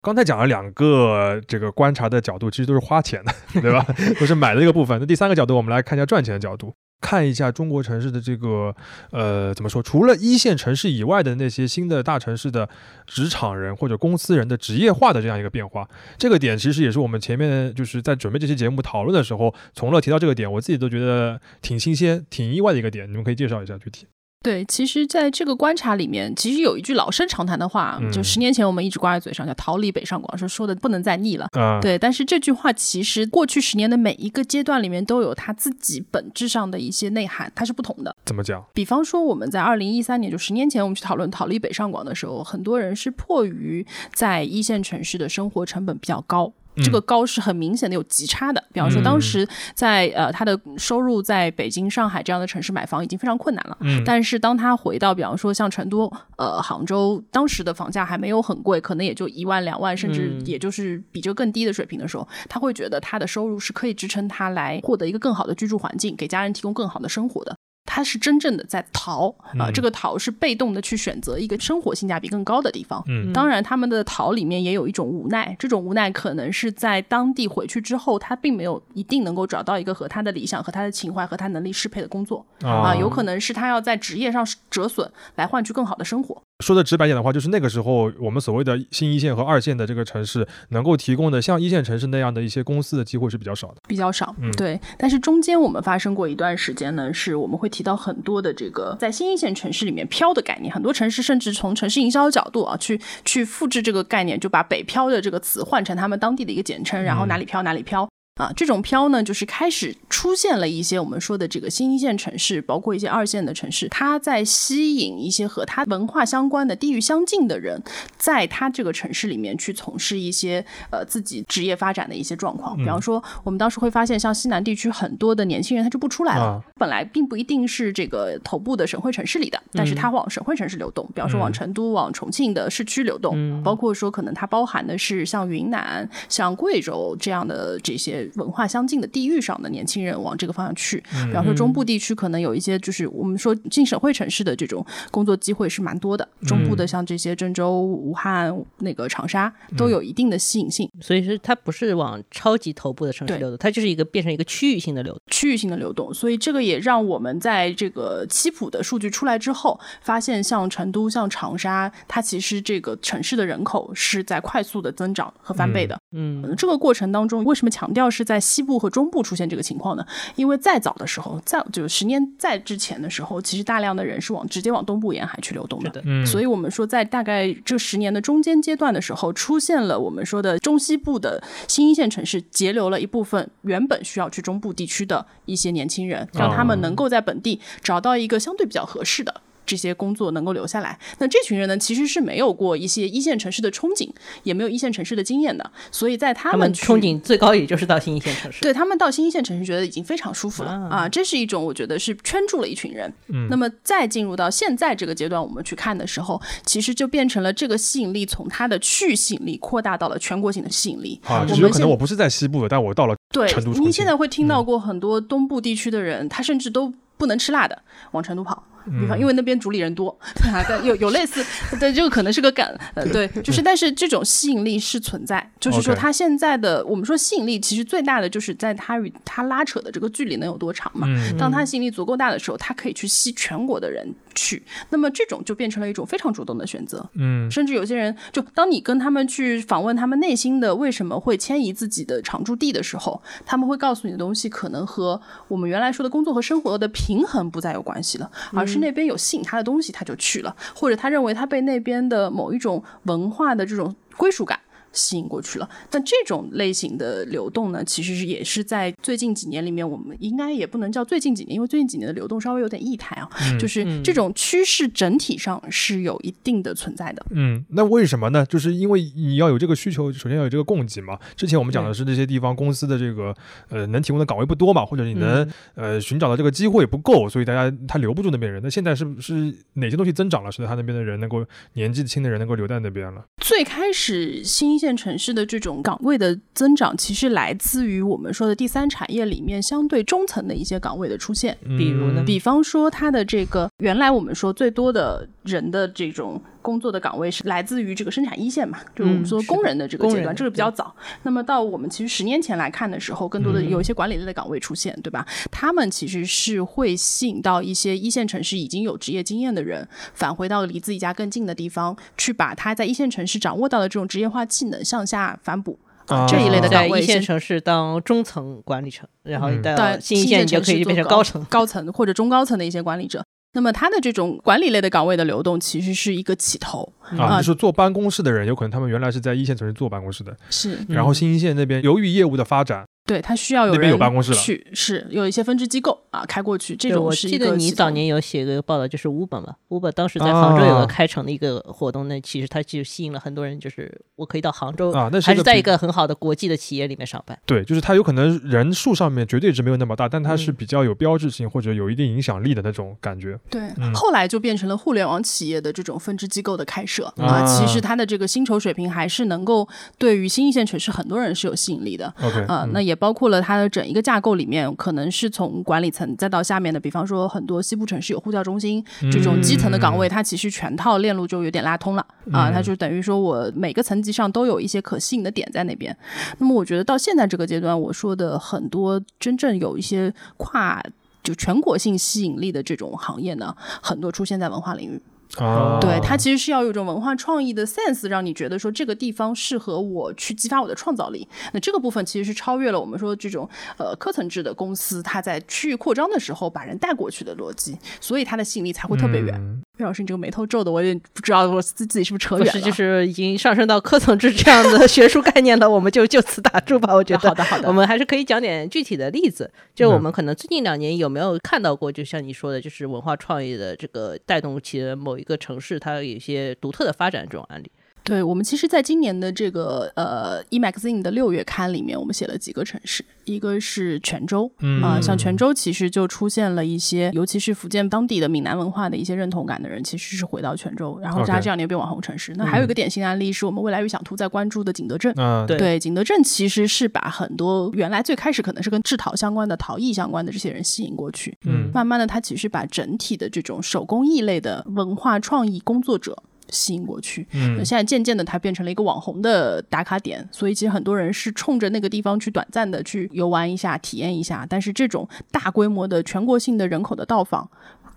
[0.00, 3.84] 刚才讲了两个这个观察的角度，其实都是花钱的， 对吧？
[4.20, 4.98] 都是买的一个部分。
[5.00, 8.72] 那第三个角度，我们来看一下赚钱的角度，看一下中国城市的这个
[9.10, 9.82] 呃怎么说？
[9.82, 12.68] 除了一线城市以外的那些新的大城市的
[13.06, 23.10] 职场人或者公司人的职业化的这样一个变化，这个点其实也是我们前面就是在准备这期节目讨论的时候，从乐提到这个点，我自己都觉得挺新鲜、挺意外的一个点。
[23.10, 24.06] 你们可以介绍一下具体。
[24.40, 31.48] 对，其实在这个观察里面，其实有一句老生常谈的话，嗯就十年前我们一直挂在嘴上，叫“逃离北上广”，说说的不能再腻了。
[31.52, 38.14] 啊、对，但是这句话其实过去十年的每一个阶段里面都有它自己本质上的一些内涵，它是不同的。
[38.24, 38.64] 怎么讲？
[38.72, 46.52] 比方说，我们在二零一三年，就十年前，我们去讨论逃离北上广的时候，很多人是迫于在一线城市的生活成本比较高。
[46.82, 48.62] 这个高是很明显的有极差的。
[48.72, 67.56] 比方说，当时在呃他的收入在北京、上海这样的城市买房已经非常困难了，嗯但是当他回到比方说像成都、呃杭州，当时的房价还没有很贵，可能也就一万两万，甚至嗯也就是比这更低的水平的时候，他会觉得他的收入是可以支撑他来获得一个更好的居住环境，给家人提供更好的生活的。
[67.90, 73.02] 他是真正的在逃啊、嗯这个逃是被动的去选择一个生活性价比更高的地方。
[73.08, 86.42] 嗯当然，他们的逃里面也有一种无奈，这种无奈可能是在当地回去之后，他并没有一定能够找到一个和他的理想、和他的情怀、和他能力适配的工作啊、有可能是他要在职业上折损，来换取更好的生活。
[86.64, 93.76] 说的直白点的话，就是那个时候我们所谓的新一线和二线的这个城市能够提供的像一线城市那样的一些公司的机会是比较少的。
[93.86, 94.78] 比较少，嗯对。
[94.96, 108.08] 但是中间我们发生过一段时间呢，是我们会提到很多的这个在新一线城市里面漂的概念，很多城市甚至从城市营销角度啊，去去复制这个概念，就把北漂的这个词换成他们当地的一个简称，然后哪里漂哪里漂。
[108.38, 117.82] 啊，这种漂呢，就是开始出现了一些我们说的这个新一线城市，包括一些二线的城市，它在吸引一些和它文化相关的、地域相近的人，
[118.16, 122.76] 在它这个城市里面去从事一些呃自己职业发展的一些状况。
[122.76, 126.62] 比方说，我们当时会发现，像西南地区很多的年轻人他就不出来了，啊。
[126.78, 141.02] 本来并不一定是这个头部的省会城市里的，但是他往省会城市流动，比方说往成都、往重庆的市区流动，包括说可能它包含的是像云南、像贵州这样的这些文化相近的地域上的年轻人往这个方向去。
[141.26, 150.88] 比方说中部地区可能有一些就是我们说进省会城市的这种工作机会是蛮多的，中部的像这些郑州、武汉、那个长沙都有一定的吸引性。
[151.00, 155.22] 所以是它不是往超级头部的城市流动，它就是一个变成一个区域性的流动。
[155.30, 165.94] 区域性的流动，所以这个也让我们在这个七普的数据出来之后，发现像成都、像长沙，它其实这个城市的人口是在快速的增长和翻倍的。
[166.12, 170.04] 嗯嗯，这个过程当中，为什么强调是在西部和中部出现这个情况呢？
[170.36, 175.90] 因为再早的时候，在就是十年再之前的时候，其实大量的人是往直接往东部沿海去流动的。
[175.90, 189.42] 的嗯，所以我们说，在大概这十年的中间阶段的时候，出现了我们说的中西部的新一线城市，截留了一部分原本需要去中部地区的一些年轻人，让他们能够在本地找到一个相对比较合适的。
[189.68, 194.08] 这些工作能够留下来，那这群人呢，其实是没有过一些一线城市的憧憬，
[194.42, 198.62] 也没有一线城市的经验的，所以在他他们憧憬最高也就是到新一线城市。
[198.62, 203.12] 对他们到新一线城市觉得已经非常舒服了啊啊，这是一种我觉得是圈住了一群人。
[203.28, 211.20] 嗯那么再进入到现在这个阶段，我们去看的时候，其实就变成了这个吸引力从它的区域吸引力扩大到了全国性的吸引力。
[211.24, 218.62] 啊，我就是有们可能我不是在西部的，但我到了对成都您现在会听到过很多东部地区的人，他甚至都不能吃辣的，往成都跑。
[218.88, 221.44] 比方，因为那边主理人多，对啊，但有有类似，
[221.78, 231.06] 对，这个可能是个梗，呃，对，就是，但是这种吸引力是存在，就是说它现在的我们说吸引力，其实最大的就是在他与他拉扯的这个距离能有多长嘛。
[231.08, 237.08] 嗯当他吸引力足够大的时候，他可以去吸全国的人去，那么这种就变成了一种非常主动的选择。
[237.14, 254.58] 嗯甚至有些人，就当你跟他们去访问他们内心的为什么会迁移自己的常住地的时候，他们会告诉你的东西，可能和我们原来说的工作和生活的平衡不再有关系了，而是那边有吸引他的东西，他就去了，或者他认为他被那边的某一种文化的这种归属感。
[254.92, 267.24] 吸引过去了，但这种类型的流动呢，其实是也是在最近几年里面，我们应该也不能叫最近几年，因为最近几年的流动稍微有点异态啊，就是这种趋势整体上是有一定的存在的。
[267.30, 268.44] 嗯，那为什么呢？
[268.46, 271.18] 就是因为你要有这个需求，首先要有这个供给嘛。
[271.36, 273.34] 之前我们讲的是这些地方公司的这个
[273.68, 275.42] 呃能提供的岗位不多嘛，或者你能、
[275.74, 278.62] 嗯呃寻找的这个机会不够，所以大家他留不住那边人。
[278.62, 283.24] 那现在是不是哪些东西增长了，使得他那边的人能够年纪轻的人能够留在那边了？
[283.38, 291.58] 最开始新一线城市的这种岗位的增长，其实来自于我们说的第三产业里面相对中层的一些岗位的出现。
[291.76, 300.94] 比如呢嗯比方说，它的这个原来我们说最多的人的这种工作的岗位是来自于这个生产一线嘛，就是我们说工人的这个阶段，这个比较早。
[301.22, 305.26] 那么到我们其实十年前来看的时候，更多的嗯有一些管理类的岗位出现，对吧？
[305.50, 315.78] 他们其实是会吸引到一些一线城市已经有职业经验的人，返回到离自己家更近的地方，去把他在一线城市掌握到的这种职业化技能向下反哺。
[316.08, 321.42] 啊这一类的岗位先一线城市当中层管理层，然后嗯到对新一线你就可以变成高层。
[321.46, 323.24] 高层或者中高层的一些管理者。
[323.54, 330.78] 那么他的这种管理类的岗位的流动，其实是一个起头，啊，啊就是坐办公室的人，有可能他们原来是在一线城市坐办公室的，是。
[330.88, 347.38] 然后新一线那边由于业务的发展，对，他需要有那边有人办公室了去，是有一些分支机构啊开过去，这种我记得你早年有写个报道，就是 Uber 嘛，Uber 当时在杭州有啊个开城的一个活动，那其实它就吸引了很多人，就是我可以到杭州，啊，那是还是在一个很好的国际的企业里面上班。
[347.46, 353.38] 对，就是它有可能人数上面绝对值没有那么大，但它是嗯比较有标志性或者有一定影响力的那种感觉。
[353.48, 357.46] 对，嗯后来就变成了互联网企业的这种分支机构的开设啊啊。
[357.46, 362.12] 其实它的这个薪酬水平还是能够对于新一线城市很多人是有吸引力的。
[362.22, 375.96] OK，啊、嗯那也包括了它的整一个架构里面，可能是从管理层再到下面的，比方说很多西部城市有呼叫中心这种基层的岗位，它其实全套链路就有点拉通了啊，嗯它就等于说我每个层级上都有一些可吸引的点在那边。
[376.38, 380.82] 那么我觉得到现在这个阶段，我说的很多真正有一些跨。
[381.20, 385.02] 就全国性吸引力的这种行业呢，很多出现在文化领域。
[385.36, 391.28] 啊，对，它其实是要有一种文化创意的 sense，让你觉得说这个地方适合我去激发我的创造力。
[391.52, 399.34] 那这个部分其实是超越了我们说这种呃科层制的公司，它在区域扩张的时候把人带过去的逻辑，所以它的吸引力才会特别远。
[399.36, 402.60] 嗯魏老师，你这个眉头皱的，我有点不知道我自自己是不是扯，远了。
[402.60, 406.92] 就是已经上升到科层制这样的 学术概念了，我们就就此打住吧。
[406.92, 417.70] 我觉得好的，好的，我们还是可以讲点具体的例子，就嗯我们可能最近两年有没有看到过，就像你说的，就是文化创意的这个带动起了某一个城市它有一些独特的发展这种案例。
[418.08, 432.32] 对我们其实，在今年的这个呃 e magazine 的六月刊里面，我们写了几个城市，一个是泉州，嗯啊、像泉州其实就出现了一些，尤其是福建当地的闽南文化的一些认同感的人，其实是回到泉州，然后它这两年变网红城市。
[432.36, 435.12] 那还有一个典型案例是我们未来预想图在关注的景德镇。
[435.20, 446.16] 啊，对对，景德镇其实是把很多原来最开始可能是跟制陶相关的、陶艺相关的这些人吸引过去，嗯慢慢的，它其实把整体的这种手工艺类的文化创意工作者
[446.50, 447.26] 吸引过去。
[447.32, 454.46] 那嗯现在渐渐的，它变成了一个网红的打卡点，所以其实很多人是冲着那个地方去短暂的去游玩一下、体验一下。
[454.48, 457.48] 但是这种大规模的全国性的人口的到访，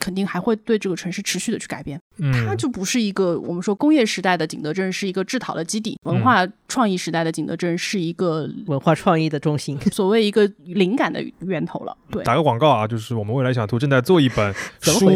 [0.02, 2.02] 肯定还会对这个城市持续的去改变。
[2.45, 11.95] 它嗯就不是一个我们说工业时代的景德镇是一个制陶的基地，嗯文化创意时代的景德镇是一个文化创意的中心， 所谓一个灵感的源头了。
[12.10, 15.12] 对，打个广告啊，就是我们未来想图正在做一本 书？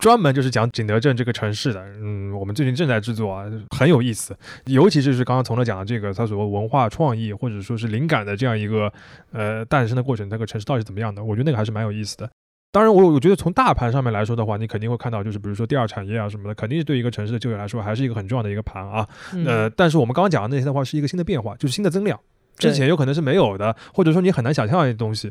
[0.00, 1.82] 专门就是讲景德镇这个城市的。
[2.00, 3.44] 嗯，我们最近正在制作啊，
[3.76, 4.36] 很有意思。
[4.66, 8.92] 尤其是就是刚刚从乐讲的这个，它所谓文化创意或者说是灵感的这样一个
[9.32, 11.24] 呃诞生的过程，这个城市到底是怎么样的？
[11.24, 12.30] 我觉得那个还是蛮有意思的。
[12.70, 19.08] 当然我，我觉得从大盘上面来说的话，你肯定会看到，就是比如说第二产业啊什么的，肯定是对一个城市的就业来说，还是一个很重要的一个盘啊。
[19.32, 22.20] 嗯呃，但是我们刚刚讲的那些的话，是一个新的变化，就是新的增量，
[22.56, 25.30] 之前有可能是没有的，或者说你很难想象的东西。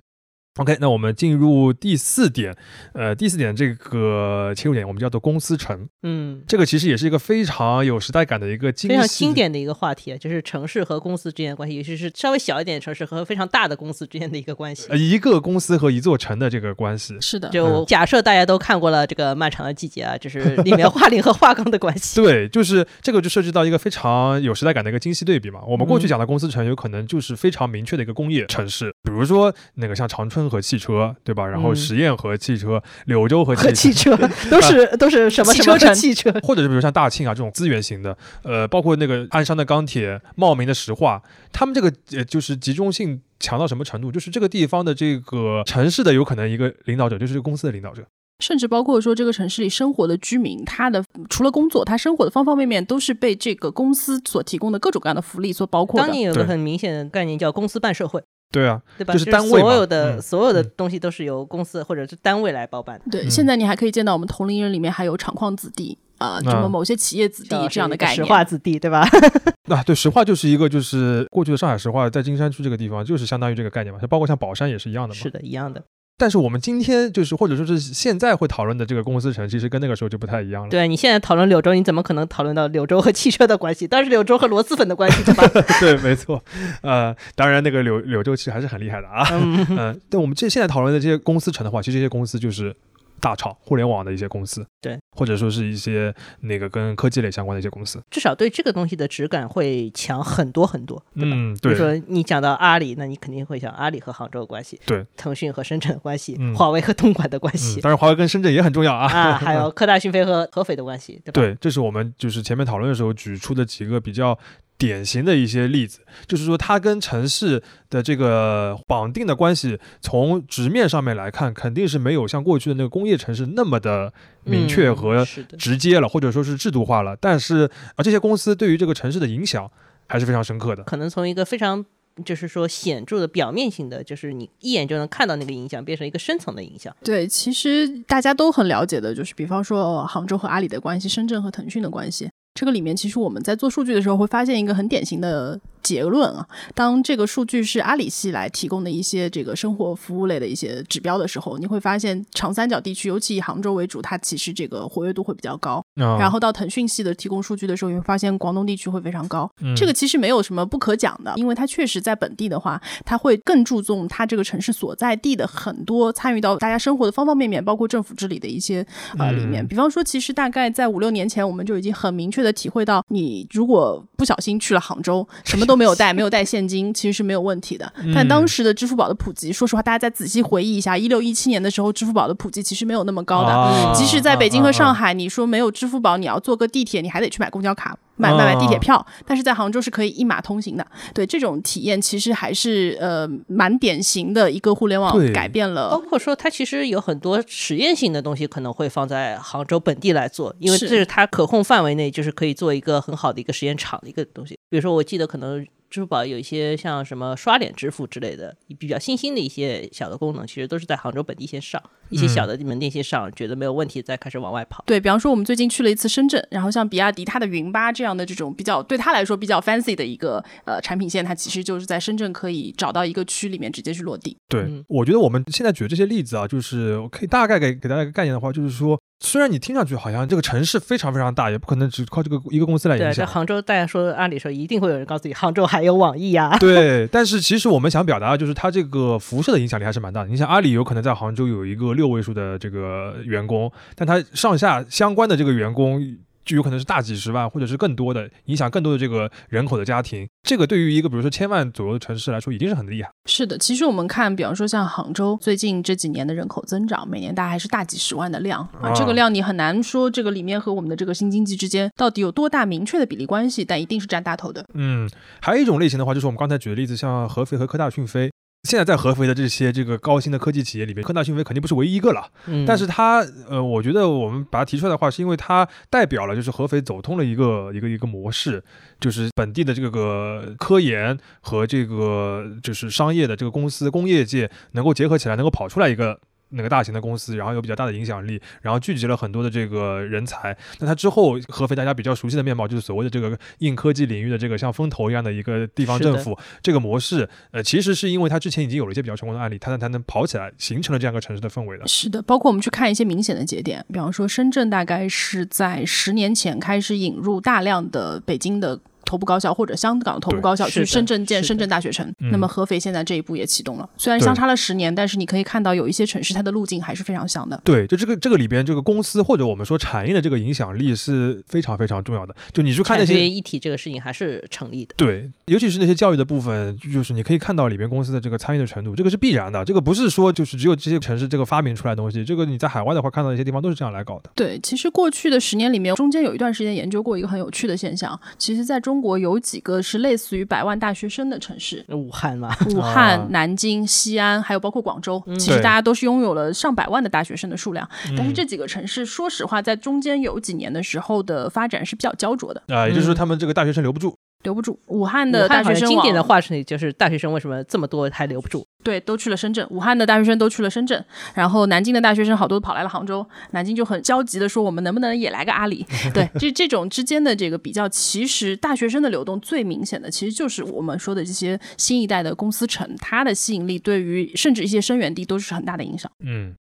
[0.57, 2.55] OK，那我们进入第四点，
[2.93, 14.97] 呃，第四点这个切入点我们叫做公司城，嗯，这个其实也是一个非常有时代感的一个精非常经典的一个话题，啊，就是城市和公司之间的关系，尤其是稍微小一点的城市和非常大的公司之间的一个关系呃。
[14.97, 17.15] 一个公司和一座城的这个关系。
[17.21, 22.21] 是的，就假设大家都看过了这个《漫长的季节》啊，就是里面画林和画钢的关系。
[22.21, 25.61] 对，就是这个就涉及到一个非常有时代感的一个精细对比嘛。
[25.65, 31.45] 我们过去嗯讲的公司城有可能就是非常明确的一个工业城市，比如说那个像长春和汽车，对吧？
[31.45, 34.17] 然后嗯十堰和汽车，柳州和和汽汽车。
[34.49, 41.21] 都是都是什么什么和汽车城汽车，或者是比如像大庆啊这种资源型的，呃，包括那个鞍山的钢铁、茂名的石化，
[41.51, 44.11] 他们这个呃就是集中性强到什么程度？
[44.11, 48.03] 就是这个地方的这个城市的有可能一个领导者就是这个公司的领导者。
[48.39, 56.05] 甚至包括说这个城市里生活的居民，他的除了工作，他生活的方方面面都是被这个公司所提供的各种各样的福利所包括的。
[56.05, 58.21] 当年有个很明显的概念叫公司办社会，
[58.51, 59.13] 对啊，对吧？
[59.13, 63.05] 就是单位所有的、嗯所有的嗯东西都是由公司或者是单位来包办的。
[63.11, 68.23] 对，嗯现在你还可以见到我们同龄人里面还有厂矿子弟啊，什么某些企业子弟这样的概念石。
[68.23, 69.07] 化子弟，对吧？
[69.69, 75.19] 啊，对，石化就是一个就是过去的上海石化在金山区这个地方就是相当于这个概念嘛，包括像宝山也是一样的嘛。
[75.21, 75.83] 是的，一样的。
[76.19, 80.69] 但是我们今天就是或者说是现在会讨论的这个公司城，其实跟那个时候就不太一样了。
[80.69, 83.87] 对你现在讨论柳州，你怎么可能讨论到柳州和汽车的关系？
[83.87, 85.47] 当然是柳州和螺蛳粉的关系，对吧？
[85.79, 86.43] 对，没错。
[86.81, 89.27] 呃，当然那个柳柳州其实还是很厉害的啊。
[89.31, 92.75] 嗯，嗯， 但我们这现在讨论的这些公司城的话，其实这些公司就是
[93.19, 98.01] 大厂、互联网的一些公司，对，或者说是一些那个跟科技类相关的一些公司。
[98.09, 101.31] 至少对这个东西的质感会强很多很多，对吧？
[101.33, 109.07] 嗯，比如，说你讲到阿里，那你肯定会想阿里和杭州的关系，对，腾讯和深圳的关系，嗯华为和东莞的关嗯，系，当然华为跟深圳也很重要啊。
[109.11, 111.41] 啊，还有科大讯飞和合肥的关系，对吧？
[111.41, 114.37] 对，这是我们就是前面讨论的时候举出的几个比较
[114.77, 124.13] 典型的一些例子，就是说它跟城市的这个绑定的关系，从直面上面来看，肯定是没有像过去的那个工业城市那么的
[124.43, 127.17] 明确嗯和，直接了，或者说是制度化了。
[127.19, 129.69] 但是啊，这些公司对于这个城市的影响
[130.07, 130.83] 还是非常深刻的。
[130.83, 131.83] 可能从一个非常
[132.23, 136.95] 就是说显著的表面性的，就是你一眼就能看到那个影响，变成一个深层的影响。
[137.03, 142.29] 对，其实大家都很了解的，就是比方说杭州和阿里的关系，深圳和腾讯的关系。
[142.57, 146.45] 这个里面，其实我们在做数据的时候会发现一个很典型的结论啊。
[146.75, 155.81] 当这个数据是阿里系来提供的一些这个生活服务类的一些指标的时候，你会发现长三角地区，尤其以杭州为主，它其实这个活跃度会比较高。
[155.95, 159.49] 然后到腾讯系的提供数据的时候，你会发现广东地区会非常高。
[159.77, 168.85] 这个其实没有什么不可讲的，因为它确实在本地的话，它会更注重它这个城市所在地的很多参与到大家生活的方方面面，包括政府治理的一些
[169.17, 169.65] 呃里面。
[169.65, 172.57] 比方说，其实大概在五六年前，我们就已经很明确的。
[172.57, 177.93] 体会到，你如果不小心去了杭州，什么都没有带，没有带现金，其实是没有问题的。
[178.13, 183.93] 但当时的支付宝的普及，说实话，大家再仔细回忆一下，一六一七年的时候，支付宝的普及其实没有那么高的。
[183.93, 187.95] 即使在北京和上海，你说没有支付宝，你要坐个地铁，你还得去买公交卡。
[188.17, 190.85] 买买买地铁票，但是在杭州是可以一码通行的。
[191.13, 195.89] 对这种体验，其实还是呃蛮典型的一个互联网改变了。
[195.89, 204.57] 包括说，它其实有很多实验性的东西可能会放在杭州本地来做，因为这是它可控范围内，就是可以做一个很好的一个实验场的一个东西。
[204.69, 205.65] 比如说，我记得可能。
[205.89, 214.83] 支付宝有一些像什么刷脸支付之类的比较新兴的一些小的功能，其实都是在杭州本地先上，一些小的门店先上，觉得没有问题，再开始往外跑。
[214.87, 224.37] 对比方说，我们最近去了一次深圳，然后像比亚迪它的云巴这样的这种比较对他来说比较 fancy 的一个呃产品线，它其实就是在深圳可以找到一个区里面直接去落地。
[224.47, 228.99] 对，我觉得我们现在举的这些例子啊，就是我可以大概给给大家一个概念的话，就是说。
[229.19, 233.11] 虽然你听上去好像这个城市非常非常大，也不可能只靠这个一个公司来影响。
[233.11, 236.55] 对，在杭州，大家说，按理说一定会有人告诉你，杭州还有网易呀。
[236.59, 240.29] 对，但是其实我们想表达的就是，它这个辐射的影响力还是蛮大的。
[240.29, 246.17] 你像阿里有可能在杭州有一个六位数的这个员工，但它上下相关的这个员工。
[246.47, 253.09] 就有可能是大几十万，或者是更多的影响更多的这个人口的家庭，这个对于一个比如说千万左右的城市来说，已经是很厉害。
[253.25, 264.65] 是的，其实我们看，比方说像杭州最近这几年的人口增长，每年大概还是大几十万的量啊，这个量你很难说这个里面和我们的这个新经济之间到底有多大明确的比例关系，但一定是占大头的。
[264.73, 265.09] 嗯，
[265.41, 268.31] 还有一种类型的话，就是我们刚才举的例子，像合肥和科大讯飞。
[268.63, 272.29] 现在在合肥的这些这个高新的科技企业里面，科大讯飞肯定不是唯一一个了。
[272.47, 278.61] 嗯，但是它呃，我觉得我们把它提出来的话，是因为它代表了就是合肥走通了一个一个一个模式，
[278.99, 286.19] 就是本地的这个科研和这个就是商业的这个公司工业界能够结合起来，能够跑出来一个。
[286.49, 290.55] 那个大型的公司，然后有比较大的影响力，然后聚集了很多的这个人才。
[290.79, 296.37] 那它之后，合肥大家比较熟悉的面貌，就是所谓的这个硬科技领域的这个像风投一样的一个地方政府。
[296.61, 301.87] 这个模式，呃，其实是因为它之前已经有了一些比较成功的案例，它才能跑起来，形成了这样一个城市的氛围的。
[301.87, 308.79] 是的，包括我们去看一些明显的节点，比方说深圳，大概是在十年前开始引入大量的北京的。
[309.07, 313.89] 头部高校或者香港的头部高校去深圳建深圳大学城，那么合肥现在这一步也启动了。
[313.97, 317.59] 虽然相差了十年，但是你可以看到有一些城市它的路径还是非常像的。
[317.63, 322.35] 对，就这个这个里边，这个公司或者我们说产业的这个影响力是非常非常重要的。
[322.51, 324.93] 就你去看那些一体这个事情还是成立的。
[324.97, 329.63] 对，尤其是那些教育的部分，就是你可以看到里边公司的这个参与的程度，这个是必然的。
[329.63, 334.29] 这个不是说就是只有这些城市这个发明出来的东西，这个你在海外的话看到一些地方都是这样来搞的。
[334.35, 339.81] 对，其实过去的十年里面，中间有一段时间研究过一个很有趣的现象，其实在中国有几个。
[339.87, 347.87] 是类似于百万大学生的城市，武汉嘛，武汉、南京、西安，还有包括广州，其实大家都是拥有了上百万的大学生的数量。
[348.17, 352.61] 但是这几个城市，说实话，在中间有几年的时候的发展是比较焦灼的。
[352.67, 354.13] 啊，也就是说他们这个大学生留不住。
[354.43, 358.65] 留不住，武汉的大学生经典的话是，就是大学生为什么这么多还留不住？
[358.83, 359.67] 对，都去了深圳。
[359.69, 363.27] 武汉的大学生都去了深圳，然后南京的大学生好多跑来了杭州。
[363.51, 365.85] 南京就很焦急的说：“我们能不能也来个阿里？
[366.13, 376.09] ”对，这这种之间的这个比较，其实大学生的流动最明显的，其实就是我们说的这些新一代的公司城，它的吸引力对于甚至一些生源地都是很大的影响。
[376.23, 376.55] 嗯。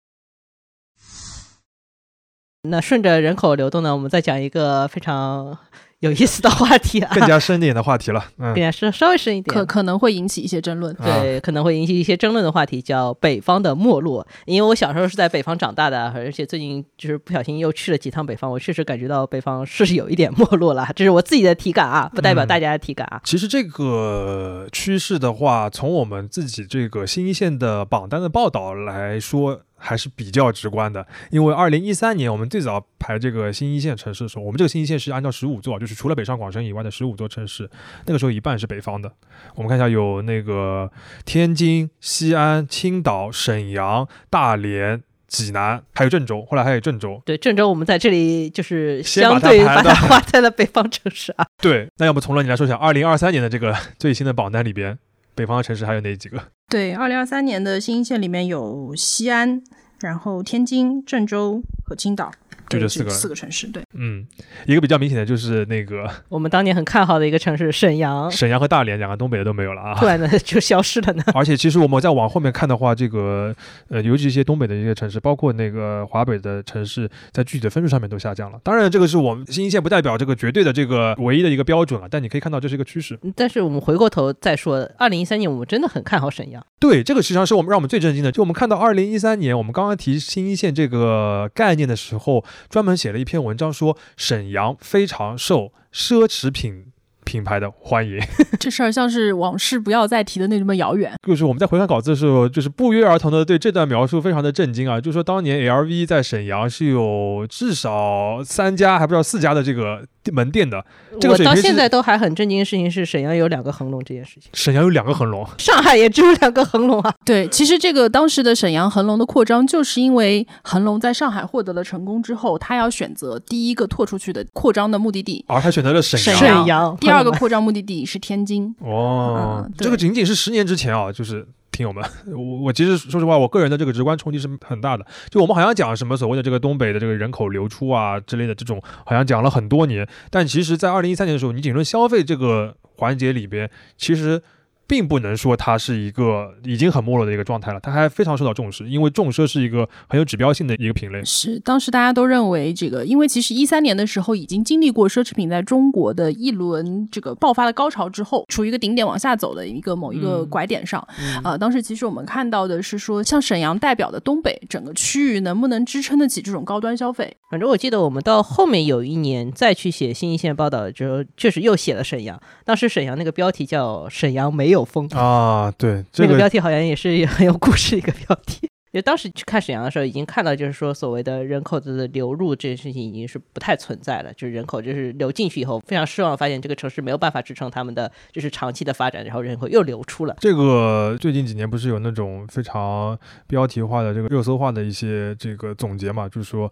[2.69, 5.57] 那顺着人口流动呢，我们再讲一个非常。
[6.01, 14.27] 有意思的话题啊，更加深点的话题了， 嗯，更加深，稍微深一点，可可能会引起一些争论，对，可能会引起一些争论的话题叫北方的没落。
[14.45, 23.21] 因为我小时候是在北方长大的，而且最近就是不小心又去了几趟北方，我确实感觉到北方是有一点没落了，这是我自己的体感啊，不代表大家的体感啊。
[23.25, 29.63] 其实这个趋势的话，从我们自己这个新一线的榜单的报道来说。
[29.79, 37.69] 还是比较直观的，因为二零一三年我们最早排这个新一线城市的时候，我们这个新一线是按照十五座，就是除了北上广深以外的十五座城市，
[38.07, 39.13] 那个时候一半是北方的。
[39.55, 40.91] 我们看一下，有那个
[41.25, 47.21] 天津、西安、青岛、沈阳、大连、济南，还有郑州，后来还有郑州。
[47.25, 51.47] 对，郑州我们在这里就是相对把它划在了北方城市啊。
[51.61, 54.99] 对，那要不从了你来说一下，二零二三年的这个最新的榜单里边。
[55.35, 56.43] 北方的城市还有哪几个？
[56.69, 59.63] 对，二零二三年的新一线里面有西安，
[60.01, 62.33] 然后天津、郑州和青岛。
[62.69, 64.27] 就这四个四个城市，对，嗯，
[64.67, 71.23] 一个比较明显的就是那个 我们当年很看好的一个城市沈阳，沈阳和大连两个东北的都没有了啊，突然的就消失了呢。
[71.35, 73.55] 而且其实我们再往后面看的话，这个
[73.89, 78.59] 呃，尤其一些东北的一些城市，包括那个华北的城市，在具体的分数上面都下降了。
[78.63, 83.19] 当然，这个是我们新一线不代表这个绝对的这个唯一的一个标准了，但你可以看到这是一个趋势。
[83.35, 86.65] 但是我们回过头再说，二零一三年我们真的很看好沈阳。
[86.79, 93.43] 对，这个实际上是我们让我们最震惊的，就我们看到二零一三年，我们刚刚提新一线这个概念的时候，专门写了一篇。
[93.43, 96.87] 文章说，沈阳非常受奢侈品。
[97.27, 98.21] 品牌的欢迎，
[98.61, 101.13] 这事儿像是往事不要再提的那么遥远。
[101.27, 105.01] 就是我们在回看稿子的时候，就是不约而同的对这段描述非常的震惊啊！
[105.01, 110.85] 就说当年 LV 在沈阳是有至少三家，还不知道四家的这个门店的。
[111.21, 114.51] 这我到现在都还很震惊的事情是沈阳有两个恒隆这件事情。
[114.53, 117.13] 沈阳有两个恒隆，上海也只有两个恒隆啊。
[117.25, 126.39] 对，其实这个当时的沈阳恒隆的扩张，就是因为恒隆在上海获得了成功之后，他要选择第一个拓出去的扩张的目的地，而他选择了沈阳。
[126.39, 127.17] 沈阳第二。
[127.17, 131.47] 第二个扩张目的地是天津哦，这个仅仅是十年之前啊，就是
[131.77, 132.03] 听友们，
[132.35, 135.05] 我我其实说实话，我个人的这个直观冲击是很大的。
[135.29, 144.43] 就我们好像讲什么所谓的这个东北的这个人口流出啊之类的这种，好像讲了很多年，但其实，在二零一三年的时候，你仅论消费这个环节里边，其实。
[144.87, 151.25] 并不能说它是一个已经很没落的一个状态了，它还非常受到重视，因为重奢是一个很有指标性的一个品类。
[151.25, 161.05] 是，当时大家都认为这个，因为其实一三年的时候已经经历过奢侈品在中国的一轮这个爆发的高潮之后，处于一个顶点往下走的一个某一个拐点上。
[161.43, 167.37] 啊，当时其实我们看到的是说，像沈阳代表的东北整个区域能不能支撑得起这种高端消费？
[167.51, 172.41] 反正我记得我们到后面有一年再去写新一线报道的时候，确实又写了沈阳。
[172.65, 174.76] 当时沈阳那个标题叫“沈阳没有”。
[174.77, 178.69] 有风啊，对，这个标题好像也是很 有故事一个标题。
[178.97, 184.33] 就当时去看沈阳的时候，已经看到，就是说所谓的人口的流入这件事情已经是不太存在了。
[184.33, 190.35] 就是人口就是流进去以后，非常失望，发现这个城市没有办法支撑他们的就是长期的发展，然后人口又流出了。
[190.41, 196.27] 这个最近几年不是有那种非常标题化的这个热搜化的一些这个总结嘛？
[196.27, 196.67] 就是说，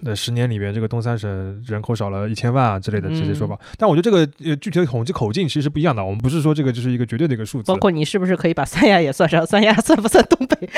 [0.00, 3.58] 那十年里面这个东三省人口少了一千万啊之类的这些说法。
[3.78, 6.04] 但我觉得这个呃具体的统计口径其实是不一样的。
[6.04, 7.72] 我们不是说这个就是一个绝对的一个数字。
[7.72, 9.46] 包括你是不是可以把三亚也算上？
[9.46, 10.68] 三亚算不算东北？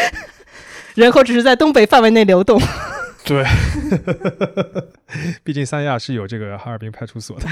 [0.94, 2.60] 人口只是在东北范围内流动。
[3.24, 3.44] 对，
[5.44, 7.46] 毕竟三亚是有这个哈尔滨派出所的。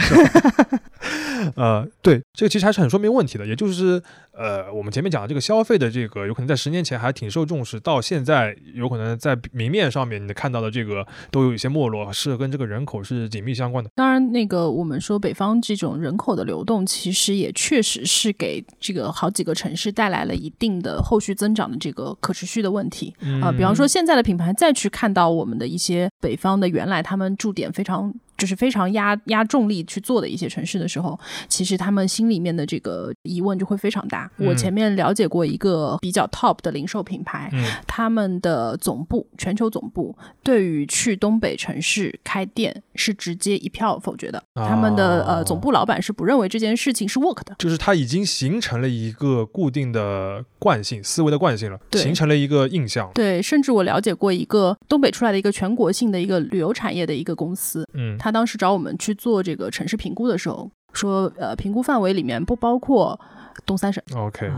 [1.56, 13.90] 呃，对，这个其实还是很说明问题的，也就是呃，我们前面讲的这个消费的这个，有可能在十年前还挺受重视，到现在有可能在明面上面你看到的这个都有一些没落，是跟这个人口是紧密相关的。
[13.94, 23.52] 当然，那个我们说北方这种人口的流动，其实也确实是给这个好几个城市带来了一定的后续增长的这个可持续的问题啊。
[23.52, 28.12] 比方说，现在的品牌再去看到我们的一些北方的原来他们驻点非常。
[28.40, 34.30] 就是非常压压重力去做的一些城市的时候，其实他们心里面的这个疑问就会非常大。
[34.38, 37.50] 我前面了解过一个比较 top 的零售品牌，
[37.86, 44.42] 他们的总部全球总部对于去东北城市开店是直接一票否决的。
[44.54, 53.10] 他们的呃总部老板是不认为这件事情是 work 的，就是他已经形成了一个固定的惯性思维的惯性了，形成了一个印象。
[53.14, 58.40] 对，甚至我了解过一个东北出来的一个全国性的一个旅游产业的一个公司，嗯，他。
[58.40, 63.20] 当时找我们去做这个城市评估的时候，说呃，评估范围里面不包括
[63.66, 64.02] 东三省。
[64.16, 64.50] OK，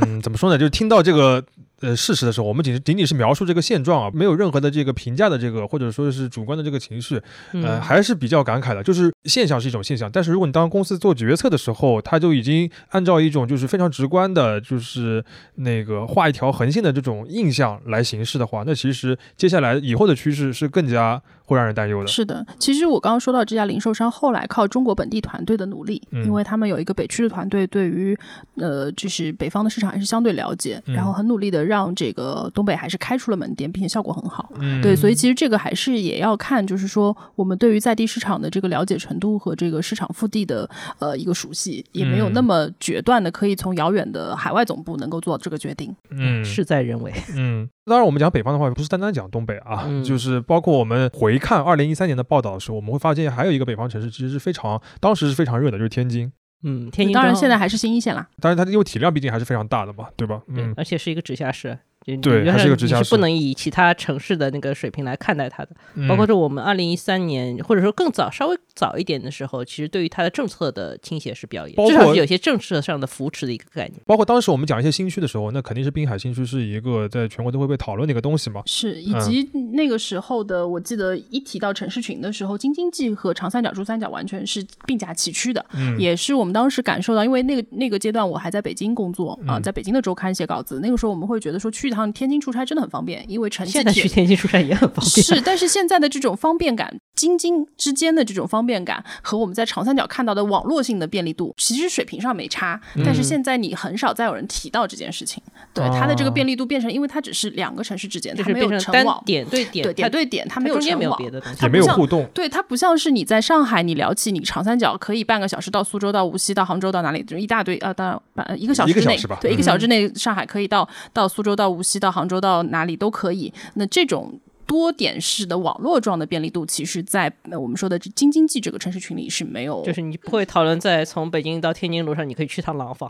[0.00, 0.56] 嗯，怎么说呢？
[0.56, 1.44] 就是听到这个。
[1.82, 7.20] 呃，事实的时候，我们仅仅仅是描述这个现状啊，没有任何的这个评价的这个，或者说是主观的这个情绪，
[7.52, 8.82] 呃，还是比较感慨的。
[8.82, 15.22] 就是现象是一种现象，但是如果你当公司做决策的时候，他就已经按照一种就是非常直观的，就是
[15.56, 22.06] 那个画一条横线的这种印象来行事的话，那其实接下来以后的趋势是更加会让人担忧的。
[22.06, 28.18] 是的，其实我刚刚说到这家零售商后来靠中国本地团队的努力，因为他们有一个北区的团队，对于
[28.54, 31.65] 呃就是北方的市场还是相对了解，然后很努力的。
[31.66, 34.52] 让这个东北还是开出了门店，并且效果很好。
[34.60, 45.94] 嗯，对，所以其实这个还是也要看，就是说我们对于在地市场的这个了解程度和这个市场腹地的呃一个熟悉，也没有那么决断的可以从遥远的海外总部能够做这个决定。
[46.10, 47.12] 嗯，事在人为。
[47.34, 56.30] 嗯，当然我们讲北方的话，不是单单讲东北啊， 就是包括我们回看二零一三年的报道的时候，我们会发现还有一个北方城市其实是非常当时是非常热的，就是天津。
[56.62, 58.28] 嗯，天津当然现在还是新一线啦。
[58.40, 60.42] 但是它因为体量毕竟还是非常大的嘛，对吧？
[60.48, 65.70] 嗯，而且是一个直辖市，就对还是个直辖市你是不能以其他城市的那个水平来看待它的。
[65.94, 74.00] 嗯包括说我们二零一三年，或者说更早、稍微早一点的时候，其实对于它的政策的倾斜是比较至少是有些政策上的扶持的一个概念。
[74.06, 78.62] 包括当时我们讲一些新区的时候，那肯定是滨海新区是一个在全国都会被讨论的一个东西嘛。
[78.66, 94.06] 是，以及那个时候的，我记得一提到城市群的时候，京津冀和长三角、珠三角完全是并驾齐驱的，嗯也是我们当时感受到，因为那个那个阶段我还在北京工作啊、嗯在北京的周刊写稿子，那个时候我们会觉得说去一趟天津出差真的很方便，因为城际现在去。
[94.06, 95.24] 天津出差也很方便。
[95.24, 102.80] 是，但是现在的这种方便感，京津之间的这种方便感，和我们在长三角看到的网络性的便利度，其实水平上没差。
[103.04, 105.42] 但是现在你很少再有人提到这件事情，
[105.72, 123.52] 对它的这个哦便利度变成，因为它只是两个城市之间，就是它没有变成网，点对点，对点对点，它没有它中间没有城网别的也没有互动，对，它不像是你在上海，你聊起你长三角可以半个小时到苏州、到无锡、到杭州、到哪里，就一大堆啊，当然半一个小时之内一个小时吧，对，嗯一个小时之内，上海可以到到苏州、到无锡、到杭州、到哪里都可以。
[123.74, 124.40] 那这种。
[124.68, 133.08] 多点式的网络状的便利度，其实在呃我们说的京津冀这个城市群里是没有，就是你不会讨论在从北京到天津路上，你可以去趟廊坊。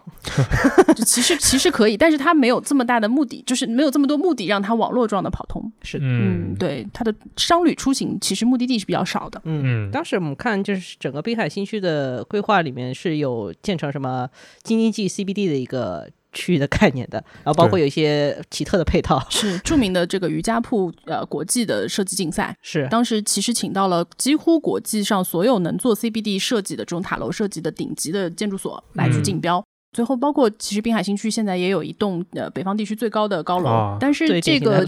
[0.95, 5.73] 就其实其实可以，但是它没有这么大的目的，就是没有这么多目的让它网络状的跑通。
[5.81, 9.41] 是的，嗯，对，它的商旅出行其实目的地是比较少的。
[9.45, 14.29] 嗯当时我们看就是整个滨海新区的规划里面是有建成什么
[14.63, 16.07] 京津冀 CBD 的一个
[16.37, 19.25] 区域的概念的，然后包括有一些奇特的配套。
[19.31, 29.65] 是著名的这个瑜伽铺呃国际的设计竞赛，是当时其实请到了几乎国际上所有能做 CBD 设计的这种塔楼设计的顶级的建筑所来去竞标。
[29.97, 34.85] 最后，包括其实滨海新区现在也有一栋呃北方地区最高的高楼，啊但是这个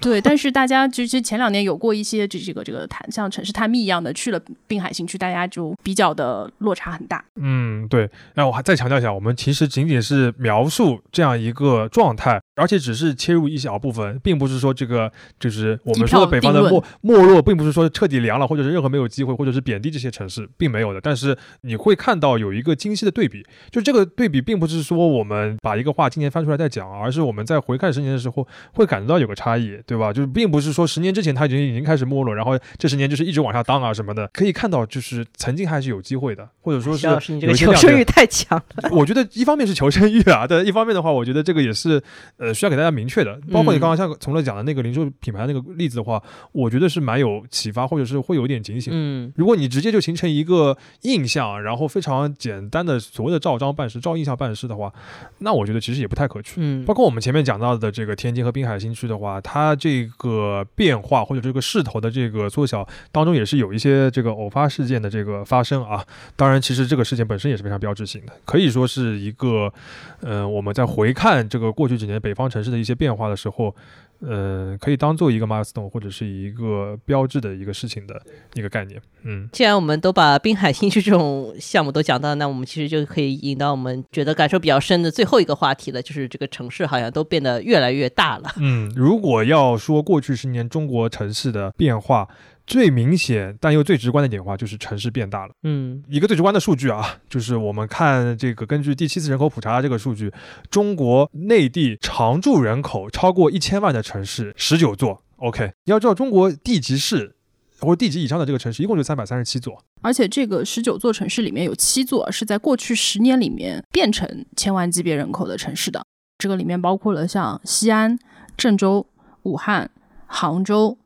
[0.00, 7.24] 对，但是大家其实前两年有过一些这这个这个探像城市探秘一样的去了滨海新区，大家就比较的落差很大。
[7.36, 8.10] 嗯，对。
[8.34, 21.00] 那我还再强调一下，我们其实仅仅是描述这样一个状态，而且只是切入一小部分，并不是说这个就是我们说的北方的没没落，并不是说彻底凉了，或者是任何没有机会，或者是贬低这些城市，并没有的。
[21.00, 30.12] 但是你会看到有一个精细的对比，就这个对比，并不是说我们把一个话今年翻出来再讲，而是我们在回看十年的时候会感觉到有个差异，对吧？
[30.12, 37.06] 就是并不是说十年之前它已经已经开始没落，然后这十年就是一直往下当啊什么的，可以看到就是曾经还是有机会的，或者说是
[37.54, 38.90] 求生欲太强了。
[38.90, 42.02] 我觉得一方面是求生欲啊，但一方面的话，我觉得这个也是
[42.36, 43.38] 呃需要给大家明确的。
[43.52, 46.22] 包括你刚刚像从乐讲的那个零售品牌那个例子的话，
[46.52, 48.92] 我觉得是蛮有启发，或者是会有一点警醒。
[48.94, 54.92] 嗯，如果你直接就形成一个印象，然后非常简单的所谓的照章办事、照印象办事的话，
[55.38, 56.54] 那我觉得其实也不太可取。
[56.58, 66.04] 嗯包括我们前面讲到的这个天津和滨海新区的话，它这个变化或者这个势头的这个缩小当中，也是有一些这个偶发事件的这个发生啊。
[66.36, 69.72] 当然，其实这个事件本身也是非常标志性的，可以说是一个，
[70.20, 73.74] 呃，我们在回看这个过去几年北方城市的一些变化的时候，
[74.20, 78.20] 呃，可以当做一个 milestone 或者是一个标志的一个事情的
[78.54, 79.00] 一个概念。
[79.24, 88.50] 嗯，既然我们都把滨海新区这种项目都讲到，那我们其实就可以引到我们觉得感受比较深的最后一个话题了，就是这个城市好像都变得越来越大了。
[88.58, 92.28] 嗯，如果要说过去十年中国城市的变化，
[92.68, 95.52] 最明显但又最直观的变化就是城市变大了。
[95.62, 100.30] 嗯一个最直观的数据啊， 就是我们看这个根据第七次人口普查这个数据，
[100.70, 105.22] 中国内地常住人口超过一千万的城市十九座。
[105.36, 107.34] OK，你要知道中国地级市
[107.80, 109.82] 或者地级以上的这个城市一共就三百三十七座。
[110.02, 116.04] 而且这个十九座城市里面有七座是在过去十年里面变成千万级别人口的城市的，
[116.38, 118.18] 这个里面包括了像西安、
[118.56, 119.06] 郑州、
[119.44, 119.90] 武汉、
[120.26, 120.98] 杭州、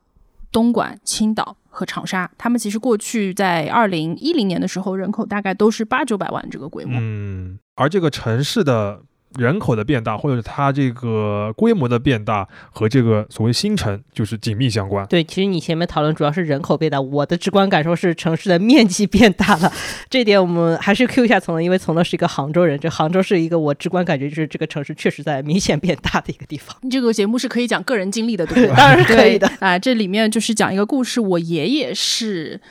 [0.53, 2.31] 东莞、青岛和长沙。
[2.37, 6.97] 他们其实过去在二零一零年的时候，人口大概都是八九百万这个规模。
[7.01, 9.01] 嗯，而这个城市的
[9.37, 15.05] 人口的变大，或者是它这个规模的变大，和这个所谓新城就是紧密相关。
[15.07, 19.71] 对，其实你前面讨论主要是人口变大，我的直观感受是城市的面积变大了。
[20.09, 26.75] 这点我们还是 Q 一下从乐，因为从乐是一个杭州人，这杭州是一个我直观感觉就是这个城市确实在明显变大的一个地方。
[26.89, 28.67] 这个节目是可以讲个人经历的，对不对？
[28.77, 32.61] 当然是可以的对啊、这里面就是讲一个故事，我爷爷是。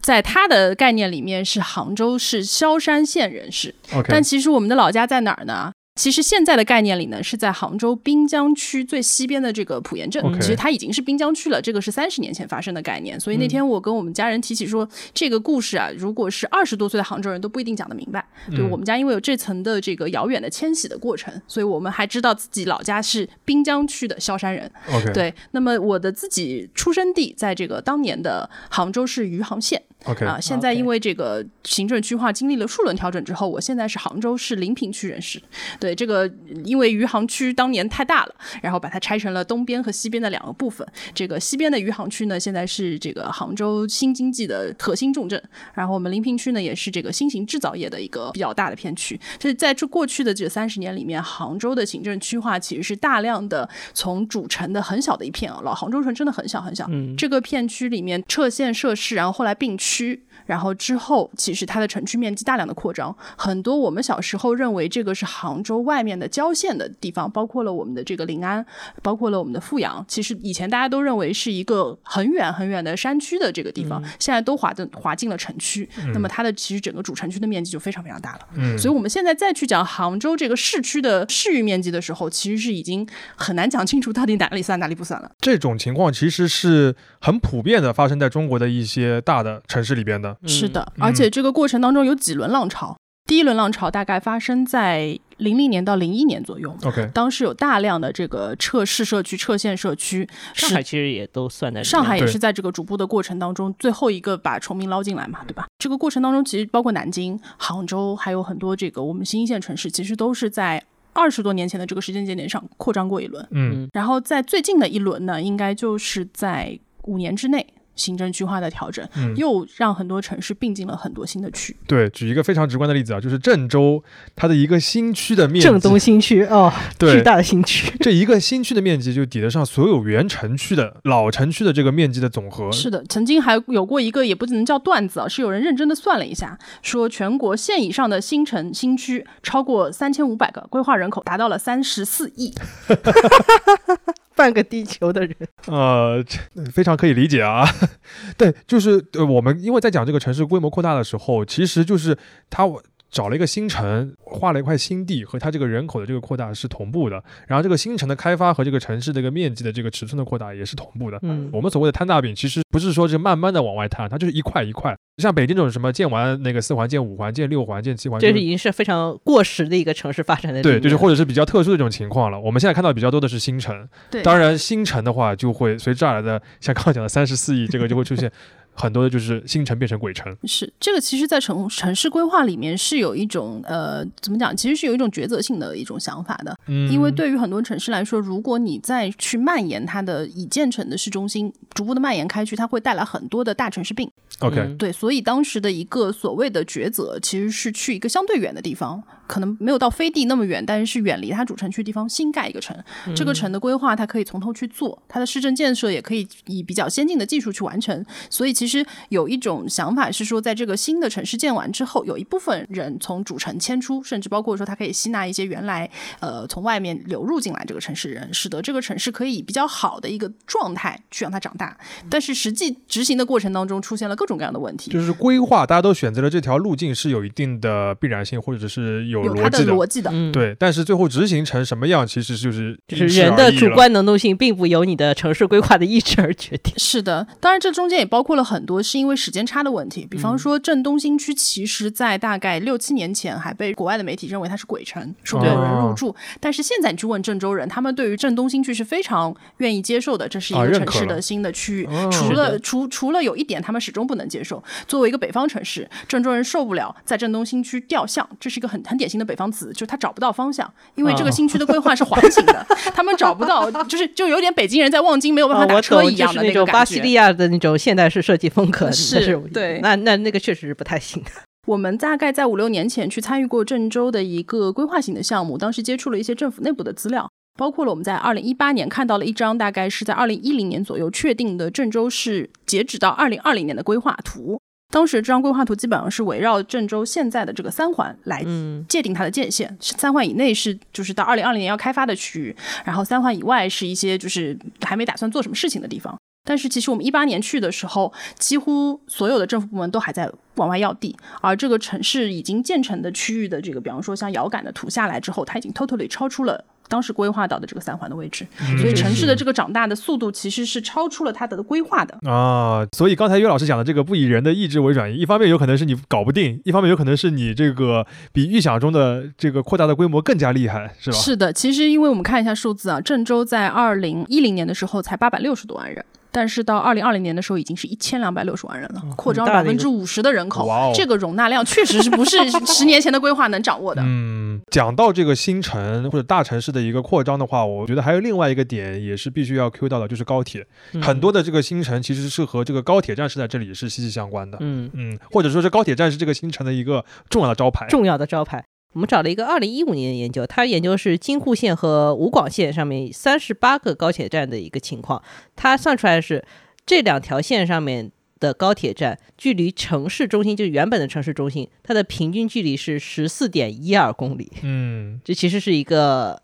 [0.00, 5.70] 在他的概念里面是杭州是萧山县人士，OK，但其实我们的老家在哪儿呢？
[6.00, 10.24] 其实现在的概念里呢，是在杭州滨江区最西边的这个普盐镇。
[10.40, 13.20] 其实它已经是滨江区了，这个是三十年前发生的概念。
[13.20, 18.26] 所以那天我跟我们家人提起说，这个故事啊，如果是二十多岁的杭州人都不一定讲得明白。
[18.50, 24.72] 对我们家因为有这层的这个遥远的迁徙的过程，所以我们还知道自己老家是滨江区的萧山人。
[25.12, 29.82] 对，那么我的自己出生地在这个当年的杭州市余杭县。
[30.06, 35.40] OK，啊，现在因为这个行政区划经历了数轮调整之后，我现在是杭州市临平区人士。
[35.78, 36.30] 对这个，
[36.64, 40.86] 因为余杭区当年太大了，然后把它拆成了东边和西边的两个部分。
[41.14, 45.42] 这个西边的余杭区呢，现在是这个杭州新经济的核心重镇，
[45.74, 49.20] 然后我们临平区呢，也是这个新型制造业的一个比较大的片区。
[49.38, 59.89] 所以在这过去的这三十年里面，杭州的行政区划其实是大量的从主城的很小的一片啊，老杭州城真的很小很小，嗯这个片区里面撤县设市，然后后来并区。
[59.90, 60.20] tu
[60.50, 68.66] 然后之后，其实它的城区面积大量的扩张，很多我们小时候认为这个是杭州外面的郊县的地方，包括了我们的这个临安，
[69.00, 70.04] 包括了我们的富阳。
[70.08, 75.88] 其实以前大家都认为是一个很远很远的山区的这个地方，现在都划的划进了城区。
[76.12, 78.40] 那么它的其实整个主城区的面积就非常非常大了。
[78.56, 85.30] 嗯，所以我们现在再去讲杭州这个市区的市域面积的时候，其实是已经很难讲清楚到底哪里算哪里不算了。
[85.40, 90.36] 这种情况其实是很普遍的，发生在中国的一些大的城市里边的。
[90.46, 92.96] 是的，嗯而且这个过程当中有几轮浪潮。
[93.26, 105.68] 第一轮浪潮大概发生在零零年到零一年左右，OK，当时有大量的这个撤市社区、撤县社区，上海其实也都算在上海也是在这个逐步的过程当中，最后一个把崇明捞进来嘛，对吧？
[105.78, 110.82] 这个过程当中，其实包括南京、杭州，还有很多这个我们新一线城市，其实都是在
[111.12, 113.46] 二十多年前的这个时间节点上扩张过一轮。
[113.52, 117.64] 嗯然后在最近的一轮呢，应该就是在五年之内。
[118.00, 121.76] 行政区划的调整，嗯，又让很多城市并进了很多新的区。
[121.86, 124.02] 对，举一个非常直观的例子啊，就是郑州
[124.34, 127.92] 它的一个新区的面积，郑东新区哦，对巨大的新区。
[128.00, 132.72] 这一个新区的面积就抵得上所有原城区的老城区的这个面积的总和。
[132.72, 142.54] 是的，曾经还有过一个，也不能叫段子啊，是有人认真的算了一下，说全国县以上的新城新区超过三千五百个，规划人口达到了三十四亿。
[144.40, 145.36] 半个地球的人，
[145.66, 147.62] 呃，这非常可以理解啊。
[148.38, 152.16] 对，就是呃，我们因为在讲这个城市规模扩大的时候，其实就是
[152.48, 152.64] 它
[153.10, 157.22] 找了一个新城，划了一块新地，和它这个人口的这个扩大是同步的。
[157.46, 161.18] 然后这个新城的开发和这个城市这个面积的这个尺寸的扩大也是同步的。
[161.22, 164.96] 嗯，我们所谓的摊大饼，其实不是说是慢慢的往外摊，它就是一块一块。
[165.18, 172.40] 像北京这种什么建完那个四环、建五环、建六环、建七环，这是已经是非常过时的一个城市发展的对，就是或者是比较特殊的这种情况了。
[172.40, 178.32] 我们现在看到比较多的是新城，对，当然新城的话就会随之而来的，像刚刚讲的三十四亿，这个就会出现
[178.80, 180.34] 很多的就是新城变成鬼城。
[180.44, 184.56] 是这个，其实，在城城市规划里面是有一种呃，怎么讲？
[184.56, 186.56] 其实是有一种抉择性的一种想法的。
[186.66, 194.10] 嗯，因为对于很多城市来说，如果你再去蔓延它的已建成的市中心，逐步的蔓延开去，它会带来很多的大城市病。
[194.38, 202.76] OK，、嗯对，所以当时的一个所谓的抉择，其实是去一个相对远的地方，可能没有到飞地那么远，但是是远离它主城区的地方新盖一个城。
[203.14, 208.04] 这个城的规划，它可以从头去做，它的市政建设也可以以比较先进的技术去完成。
[208.28, 221.78] 所以其实有一种想法是说，在这个新的城市建完之后，有一部分人从主城迁出，甚至包括说它可以吸纳一些原来呃从外面流入进来这个城市人，使得这个城市可以以比较好的一个状态去让它长大。
[222.10, 224.90] 但是实际执行的过程当中，出现了各种各样的问题。
[224.90, 229.72] 就是规划，大家都选择了这条路径是有一定的必然性，或者是有有它的逻辑的。
[229.72, 230.10] 逻辑的。
[230.12, 233.70] 嗯，对，但是最后执行成什么样，其实就是就是人的主。
[233.70, 236.74] 观能动性并不由你的城市规划的意志而决定。
[236.76, 246.14] 是的，当然这中间也包括了很多是因为时间差的问题，比方说郑东新区，其实在大概六七年前还被国外的媒体认为它是鬼城，说没有人入住。
[246.40, 251.86] 但是现在你去问郑州人，他们对于郑东新区是非常愿意接受的，这是一个城市的新的区域。
[251.86, 266.66] 哦除了除除了有一点他们始终不能接受，作为一个北方城市，郑州人受不了在郑东新区调向，这是一个很很典型的北方子，就是他找不到方向，因为这个哦新区的规划是环形的， 他们找不到，就是就有点北京人在望京没有办法啊，打，车一样的就是那种。
[266.70, 271.20] 巴西利亚的那种现代式设计风格，是对那那那个确实是不太行。
[271.66, 284.59] 我们大概在五六年前去参与过郑州的一个规划型的项目，当时接触了一些政府内部的资料，包括了我们在二零一八年看到了一张大概是在二零一零年左右确定的郑州市截止到二零二零年的规划图。
[284.90, 296.16] 当时这张规划图基本上是围绕郑州现在的这个三环来嗯界定它的界限，三环以内是就是到二零二零年要开发的区域，然后三环以外是一些就是还没打算做什么事情的地方。
[296.42, 306.64] 但是其实我们一八年去的时候，几乎所有的政府部门都还在往外要地，而这个城市已经建成的区域的这个，比方说像遥感的图下来之后，它已经 totally 超出了。
[306.90, 308.44] 当时规划到的这个三环的位置，
[308.80, 312.18] 所以城市的这个长大的速度其实是超出了它的规划的。
[312.28, 321.16] 啊，所以刚才岳老师讲的这个不以人的意志为转移，一方面有可能是你搞不定，一方面有可能是你这个比预想中的这个扩大的规模更加厉害，是吧？
[321.16, 334.02] 是的，其实因为我们看一下数字啊，郑州在二零一零年的时候才八百六十多万人，但是到二零二零年的时候，已经是一千两百六十万人了，扩张百分之五十的人口，哇哦这个容纳量确实是不是 十年前的规划能掌握的。
[334.04, 340.66] 嗯，讲到这个新城或者大城市的一个扩张的话，我觉得还有另外一个点也是必须要 Q 到的，就是高铁。
[340.92, 344.58] 嗯很多的这个新城其实是和这个高铁站是在这里是息息相关的。
[344.60, 347.86] 嗯嗯，或者说是高铁站是这个新城的一个重要的招牌。
[347.88, 348.64] 重要的招牌。
[348.92, 355.22] 我们找了一个二零一五年的研究，它研究是京沪线和武广线上面三十八个高铁站的一个情况。
[355.54, 356.44] 它算出来是
[356.84, 358.10] 这两条线上面
[358.40, 364.50] 的高铁站距离城市中心，就是原本的城市中心，它的平均距离是十四点一二公里。
[364.62, 366.42] 嗯这其实是一个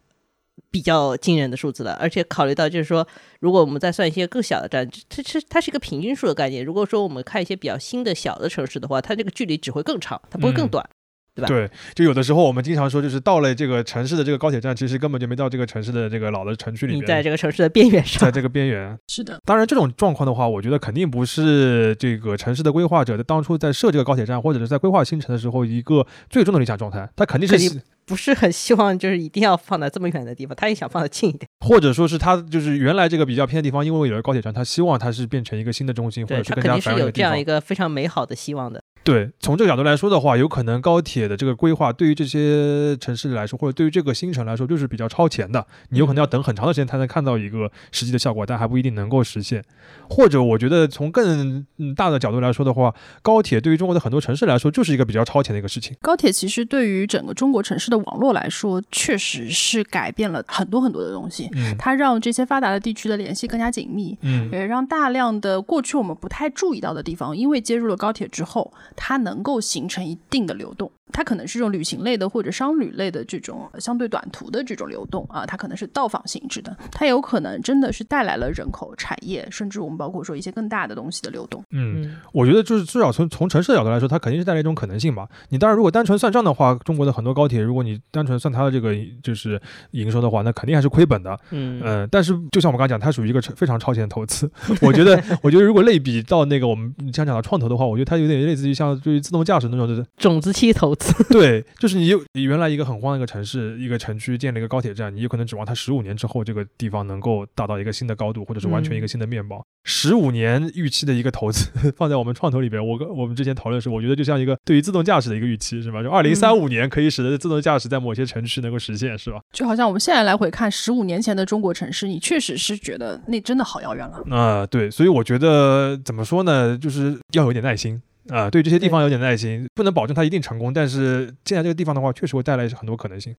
[0.71, 3.07] 比较惊人的数字了，而且考虑到就是说，
[3.41, 6.65] 如果我们再算一些更小的站，这这它是一个平均数的概念。
[6.65, 10.89] 如果说我们看一些比较新的小的城市的话，它这个距离只会更长，它不会更嗯短。
[11.37, 18.99] 对吧对，就有的时候我们经常说，就是到了这个城市的这个高铁站，其实根本就没到这个城市的这个老的城区里你面，在这个城市的边缘上在，这个边缘。
[19.09, 27.07] 是的，当然，这种状况的话，我觉得肯定不是这个城市的规划者在当初在设这个高铁站，或者是在规划新城的时候一个最终的理想状态。
[27.15, 31.49] 他肯定是不是很希望就是一定要放在这么远的地方，他也想放得近一点。
[31.67, 37.43] 或者说是他就是原来这个比较偏的地方，因为有了高铁站，他希望它是变成一个新的中心，或者是更加他肯定是繁荣的地方有这样一。
[37.43, 38.81] 个非常美好的希望的。
[39.07, 45.65] 对，从这个角度来说的话，有可能高铁的这个规划对于这些城市来说，或者对于这个新城来说，就是比较超前的。
[45.91, 49.63] 你有可能要等很长的时间才能看到一个实际的效果，但还不一定能够实现。
[50.11, 52.93] 或者，我觉得从更嗯大的角度来说的话，
[53.23, 55.97] 高铁对于中国的很多城市来说，就是一个比较超前的一个事情。
[56.03, 61.49] 高铁其实对于整个中国城市的网络来说，确实是改变了很多很多的东西。
[61.55, 70.91] 嗯它让这些发达的地区的联系更加紧密，嗯也让大量的过去我们不太注意到的地方，因为接入了高铁之后，它能够形成一定的流动。
[71.17, 81.65] 它可能是这种旅行类的或者商旅类的这种呃相对短途的这种流动啊，它可能是到访性质的，它有可能真的是带来了人口、产业，甚至我们包括说一些更大的东西的流动。
[81.71, 85.27] 嗯，嗯，我觉得就是至少从从城市的角度来说，它肯定是带来一种可能性吧。
[85.49, 89.59] 你当然如果单纯算账的话，中国的很多高铁，如果你单纯算它的这个就是
[89.93, 91.35] 营收的话，那肯定还是亏本的。
[91.51, 94.51] 嗯嗯，但是就像我刚刚讲，它属于一个非常超前的投资。
[94.83, 109.65] 我觉得， 我觉得如果类比到那个我们像讲的创投的话，我觉得它有点类似于像对于自动驾驶那种，就是种子期投资， 对，就是你有你原来一个很荒的一个城市、一个城区建了一个高铁站，你有可能指望它十五年之后这个地方能够达到一个新的高度，或者是完全一个新的面貌。
[109.85, 116.03] 十五年预期的一个投资 放在我们创投里边，我跟我们之前讨论的时候，我觉得就像一个对于自动驾驶的一个预期，是吧？
[116.03, 119.41] 就二零三五年可以使得自动驾驶在某些城市能够实现，是吧？
[119.53, 124.23] 就好像我们现在来回看十五年前的中国城市，你确实是觉得那真的好遥远了。
[124.37, 128.03] 啊、对，所以我觉得怎么说呢，就是要有点耐心。
[128.29, 133.35] 啊、对这些地方有点耐心，不能保证它一定成功，但是建在这个地方的话，确实会带来很多可能性。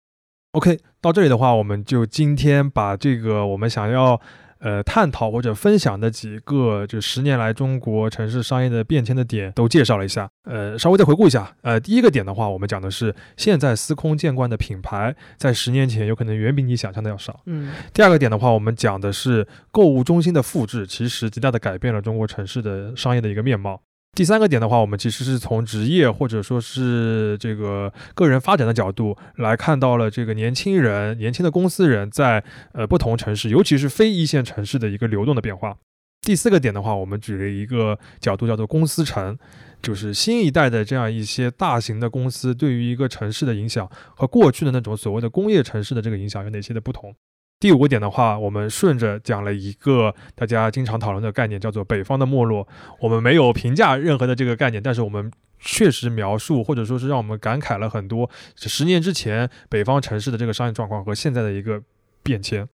[0.53, 4.19] OK，到这里的话，我们就今天把这个我们想要
[4.59, 10.27] 呃探讨或者分享的几个就十年来中国城市商业的变迁的点都介绍了一下。
[10.45, 11.53] 呃，稍微再回顾一下。
[11.61, 17.41] 呃，第一个点的话，我们讲的是现在司空见惯的品牌，在十年前有可能远比你想象的要少。
[17.45, 23.79] 嗯第二个点的话，我们讲的是购物中心的复制，其实极大的改变了中国城市的商业的一个面貌。
[24.15, 32.43] 第三个点的话，我们其实是从职业或者说是这个个人发展的角度来看到了这个年轻人、年轻的公司人在
[32.73, 35.77] 呃不同城市，尤其是非一线城市的一个流动的变化。
[36.21, 39.37] 第四个点的话，我们举了一个角度叫做公司城，
[39.83, 47.15] 就是新一代的这样一些大型的公司对于一个城市的影响和过去的那种所谓的工业城市的这个影响有哪些的不同。
[47.59, 52.67] 第五个点的话，我们顺着讲了一个大家经常讨论的概念，叫做北方的没落。
[52.99, 61.81] 我们没有评价任何的这个概念，但是我们确实描述或者说是让我们感慨了很多十年之前北方城市的这个商业状况和现在的一个
[62.21, 62.67] 变迁。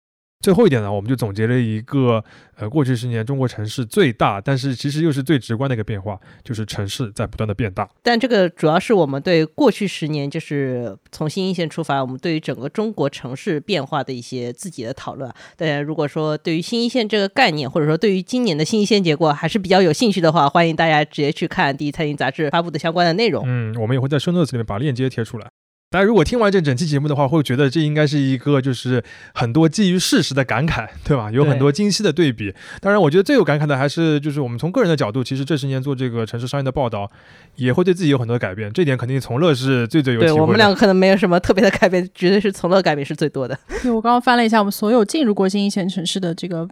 [0.43, 2.25] 最后一点呢，我们就总结了一个
[2.57, 7.87] 呃过去十年中国城市最大，但是其实又是最直观的一个变化，就是城市在不断的变大。
[8.03, 15.31] 但这个主要是我们对过去十年，就是从新一线出发，我们对于整个中国城市变化的一些自己的讨论。
[15.59, 23.45] 大家如果说对于新一线这个概念，或者说对于今年的新一线结果还是比较有兴趣的话，欢迎大家直接去看《第一财经》杂志发布的相关的内容。
[23.47, 25.47] 嗯，我们也会在 show notes 里面把链接贴出来。
[25.93, 29.03] 大家如果听完这整期节目的话，会觉得这应该是一个就是
[29.35, 31.33] 很多基于事实的感慨，对吧？
[31.33, 32.55] 有很多精细的对比。
[32.81, 37.11] 当然，我觉得最有感慨的还是就是我们从个人的角度，其实这十年做这个城市商业的报道，
[37.57, 38.73] 也会对自己有很多的改变。
[38.73, 40.35] 这点肯定从乐是最最有体会的。
[40.37, 43.59] 对我们两个可能没有什么特别的改变，绝对是从乐改变是最多的。
[43.83, 46.69] 对我刚刚翻了一下我们所有进入过新一线城市的这个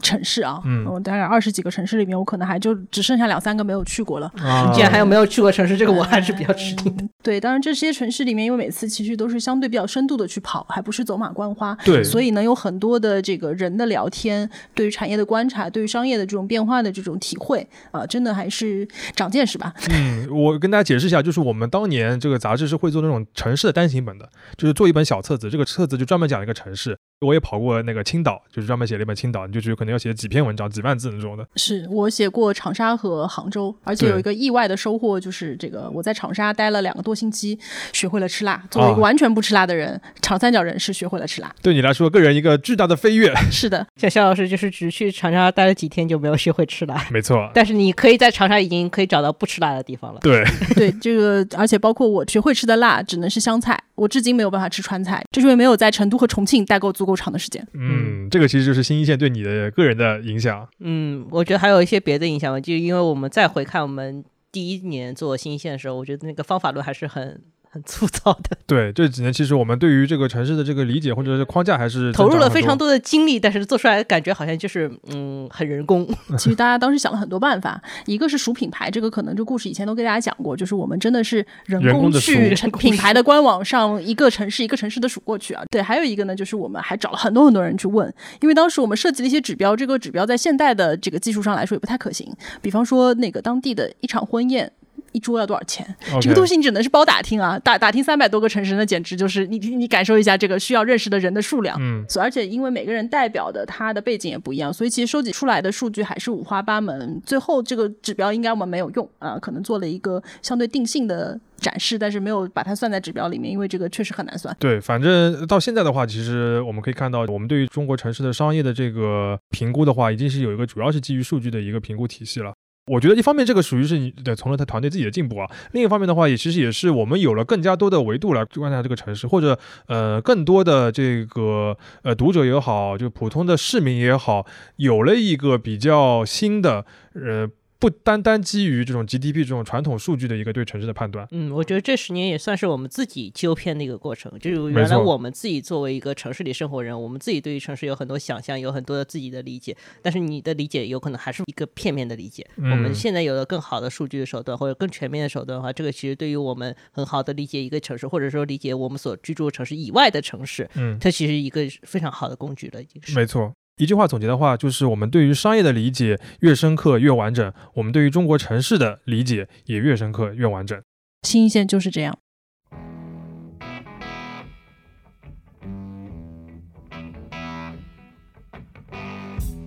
[0.00, 4.32] 城市啊，嗯我大概二十几个城市里面，我可能还就只剩下两三个没有去过了。
[4.38, 7.04] 啊既然还有没有去过城市，这个我还是比较吃惊的。
[7.22, 19.72] 对，当然这些城市里面，因为每次其实都是相对比较深度的去跑，还不是走马观花，对所以呢，有很多的这个人的聊天，对于产业的观察，对于商业的这种变化的这种体会啊、真的还是长见识吧。
[19.90, 26.96] 嗯，我跟大家解释一下，就是我们当年这个杂志是会做那种城市的单行本的，就是做一本小册子，这个册子就专门讲一个城市。
[27.22, 31.46] 我也跑过那个青岛，就是专门写了一本青岛，你就觉得可能要写几篇文章、几万字那种的。
[31.56, 37.58] 是我写过长沙和杭州，而且有一个意外的收获，就是这个我在长沙待了两个多星期，
[37.92, 38.62] 学会了吃辣。
[38.70, 41.54] 作为一个啊完全不吃辣的人，长三角人是学会了吃辣。
[41.62, 43.32] 对你来说，个人一个巨大的飞跃。
[43.50, 50.20] 是的， 像肖老师就是只去长沙待了几天就没有学会吃辣，没错，但是你可以在长沙已经可以找到不吃辣的地方了。
[50.20, 50.44] 对，
[50.74, 57.66] 对这个，而且包括我学会吃的辣，只能是湘菜，我至今没有办法吃川菜，就是因为没有在成都和重庆待够足够长的时间。
[57.74, 60.68] 嗯，这个其实就是新一线对你的个人的影响。
[60.80, 67.40] 嗯，我觉得还有一些别的影响吧，就因为我们再回看我们第一年做新一线的时候，我觉得那个方法论还是很
[67.72, 72.82] 很粗糙的， 对，这几年其实我们对于这个城市的这个理解或者是框架还是投入了非常多。
[72.82, 76.06] 的精力，但是做出来感觉好像就是嗯很人工。
[76.36, 85.62] 其实大家当时想了很多办法，一个是数品牌，这个可能这故事以前都给大家讲过，就是我们真的是人工去品牌的官网上一个城市一个城市的数过去啊。
[85.70, 94.70] 对，还有一个呢，就是我们还找了很多很多人去问，因为当时我们设计了一些指标，这个指标在现代的这个技术上来说也不太可行，比方说那个当地的一场婚宴。
[95.12, 95.86] 一桌要多少钱？
[96.20, 101.76] 这个东西你只能是包打听啊，打打听三百多个城市，那简直就是你你感受一下这个需要认识的人的数量。
[101.80, 107.20] 嗯，所以而且因为每个人代表的他的背景也不一样，所以其实收集出来的数据还是五花八门。
[107.24, 114.54] 最后这个指标应该我们没有用啊、可能做了一个相对定性的展示，但是没有把它算在指标里面，因为这个确实很难算。
[114.58, 122.52] 对，反正到现在的话，其实我们可以看到，我们对于中国城市的商业的这个评估的话，已经是有一个主要是基于数据的一个评估体系了。
[122.86, 129.56] 我觉得一方面这个属于是你得从了他团队自己的进步啊，另一方面的话也其实也是我们有了更加多的维度来观察这个城市，或者
[129.86, 134.44] 呃更多的这个呃读者也好，就普通的市民也好，
[134.76, 137.48] 有了一个比较新的呃
[137.82, 141.26] 不单单基于这种 GDP 这种传统数据的一个对城市的判断。
[141.32, 144.32] 嗯，我觉得这十年也算是我们自己纠偏的一个过程。
[144.38, 152.46] 就是原来我们自己作为一个城市里生活人，我们自己对于城市有很多想象，有很多的自己的理解，但是你的理解有可能还是一个片面的理解。
[152.54, 163.16] 我们嗯现在有了更好的数据的手段，或者更全面的手段的话，这个其实对于我们很好的理解一个城市，或者说理解我们所居住的城市以外的城市，嗯，它其实一个非常好的工具了，已经是。
[163.16, 163.52] 没错。
[163.78, 170.78] 一句话总结的话，就是我们对于商业的理解越深刻越完整，我们对于中国城市的理解也越深刻越完整。
[171.22, 172.18] 新一线就是这样。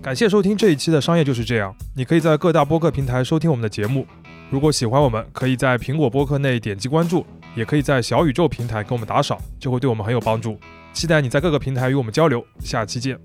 [0.00, 4.06] 感谢收听这一期的《商业就是这样》，你可以在各大播客平台收听我们的节目。
[4.50, 7.26] 如果喜欢我们，可以在苹果播客内点击关注，
[7.56, 10.56] 也可以在小宇宙平台给我们打赏，就会对我们很有帮助。
[10.92, 13.18] 期待你在各个平台与我们交流，下期见。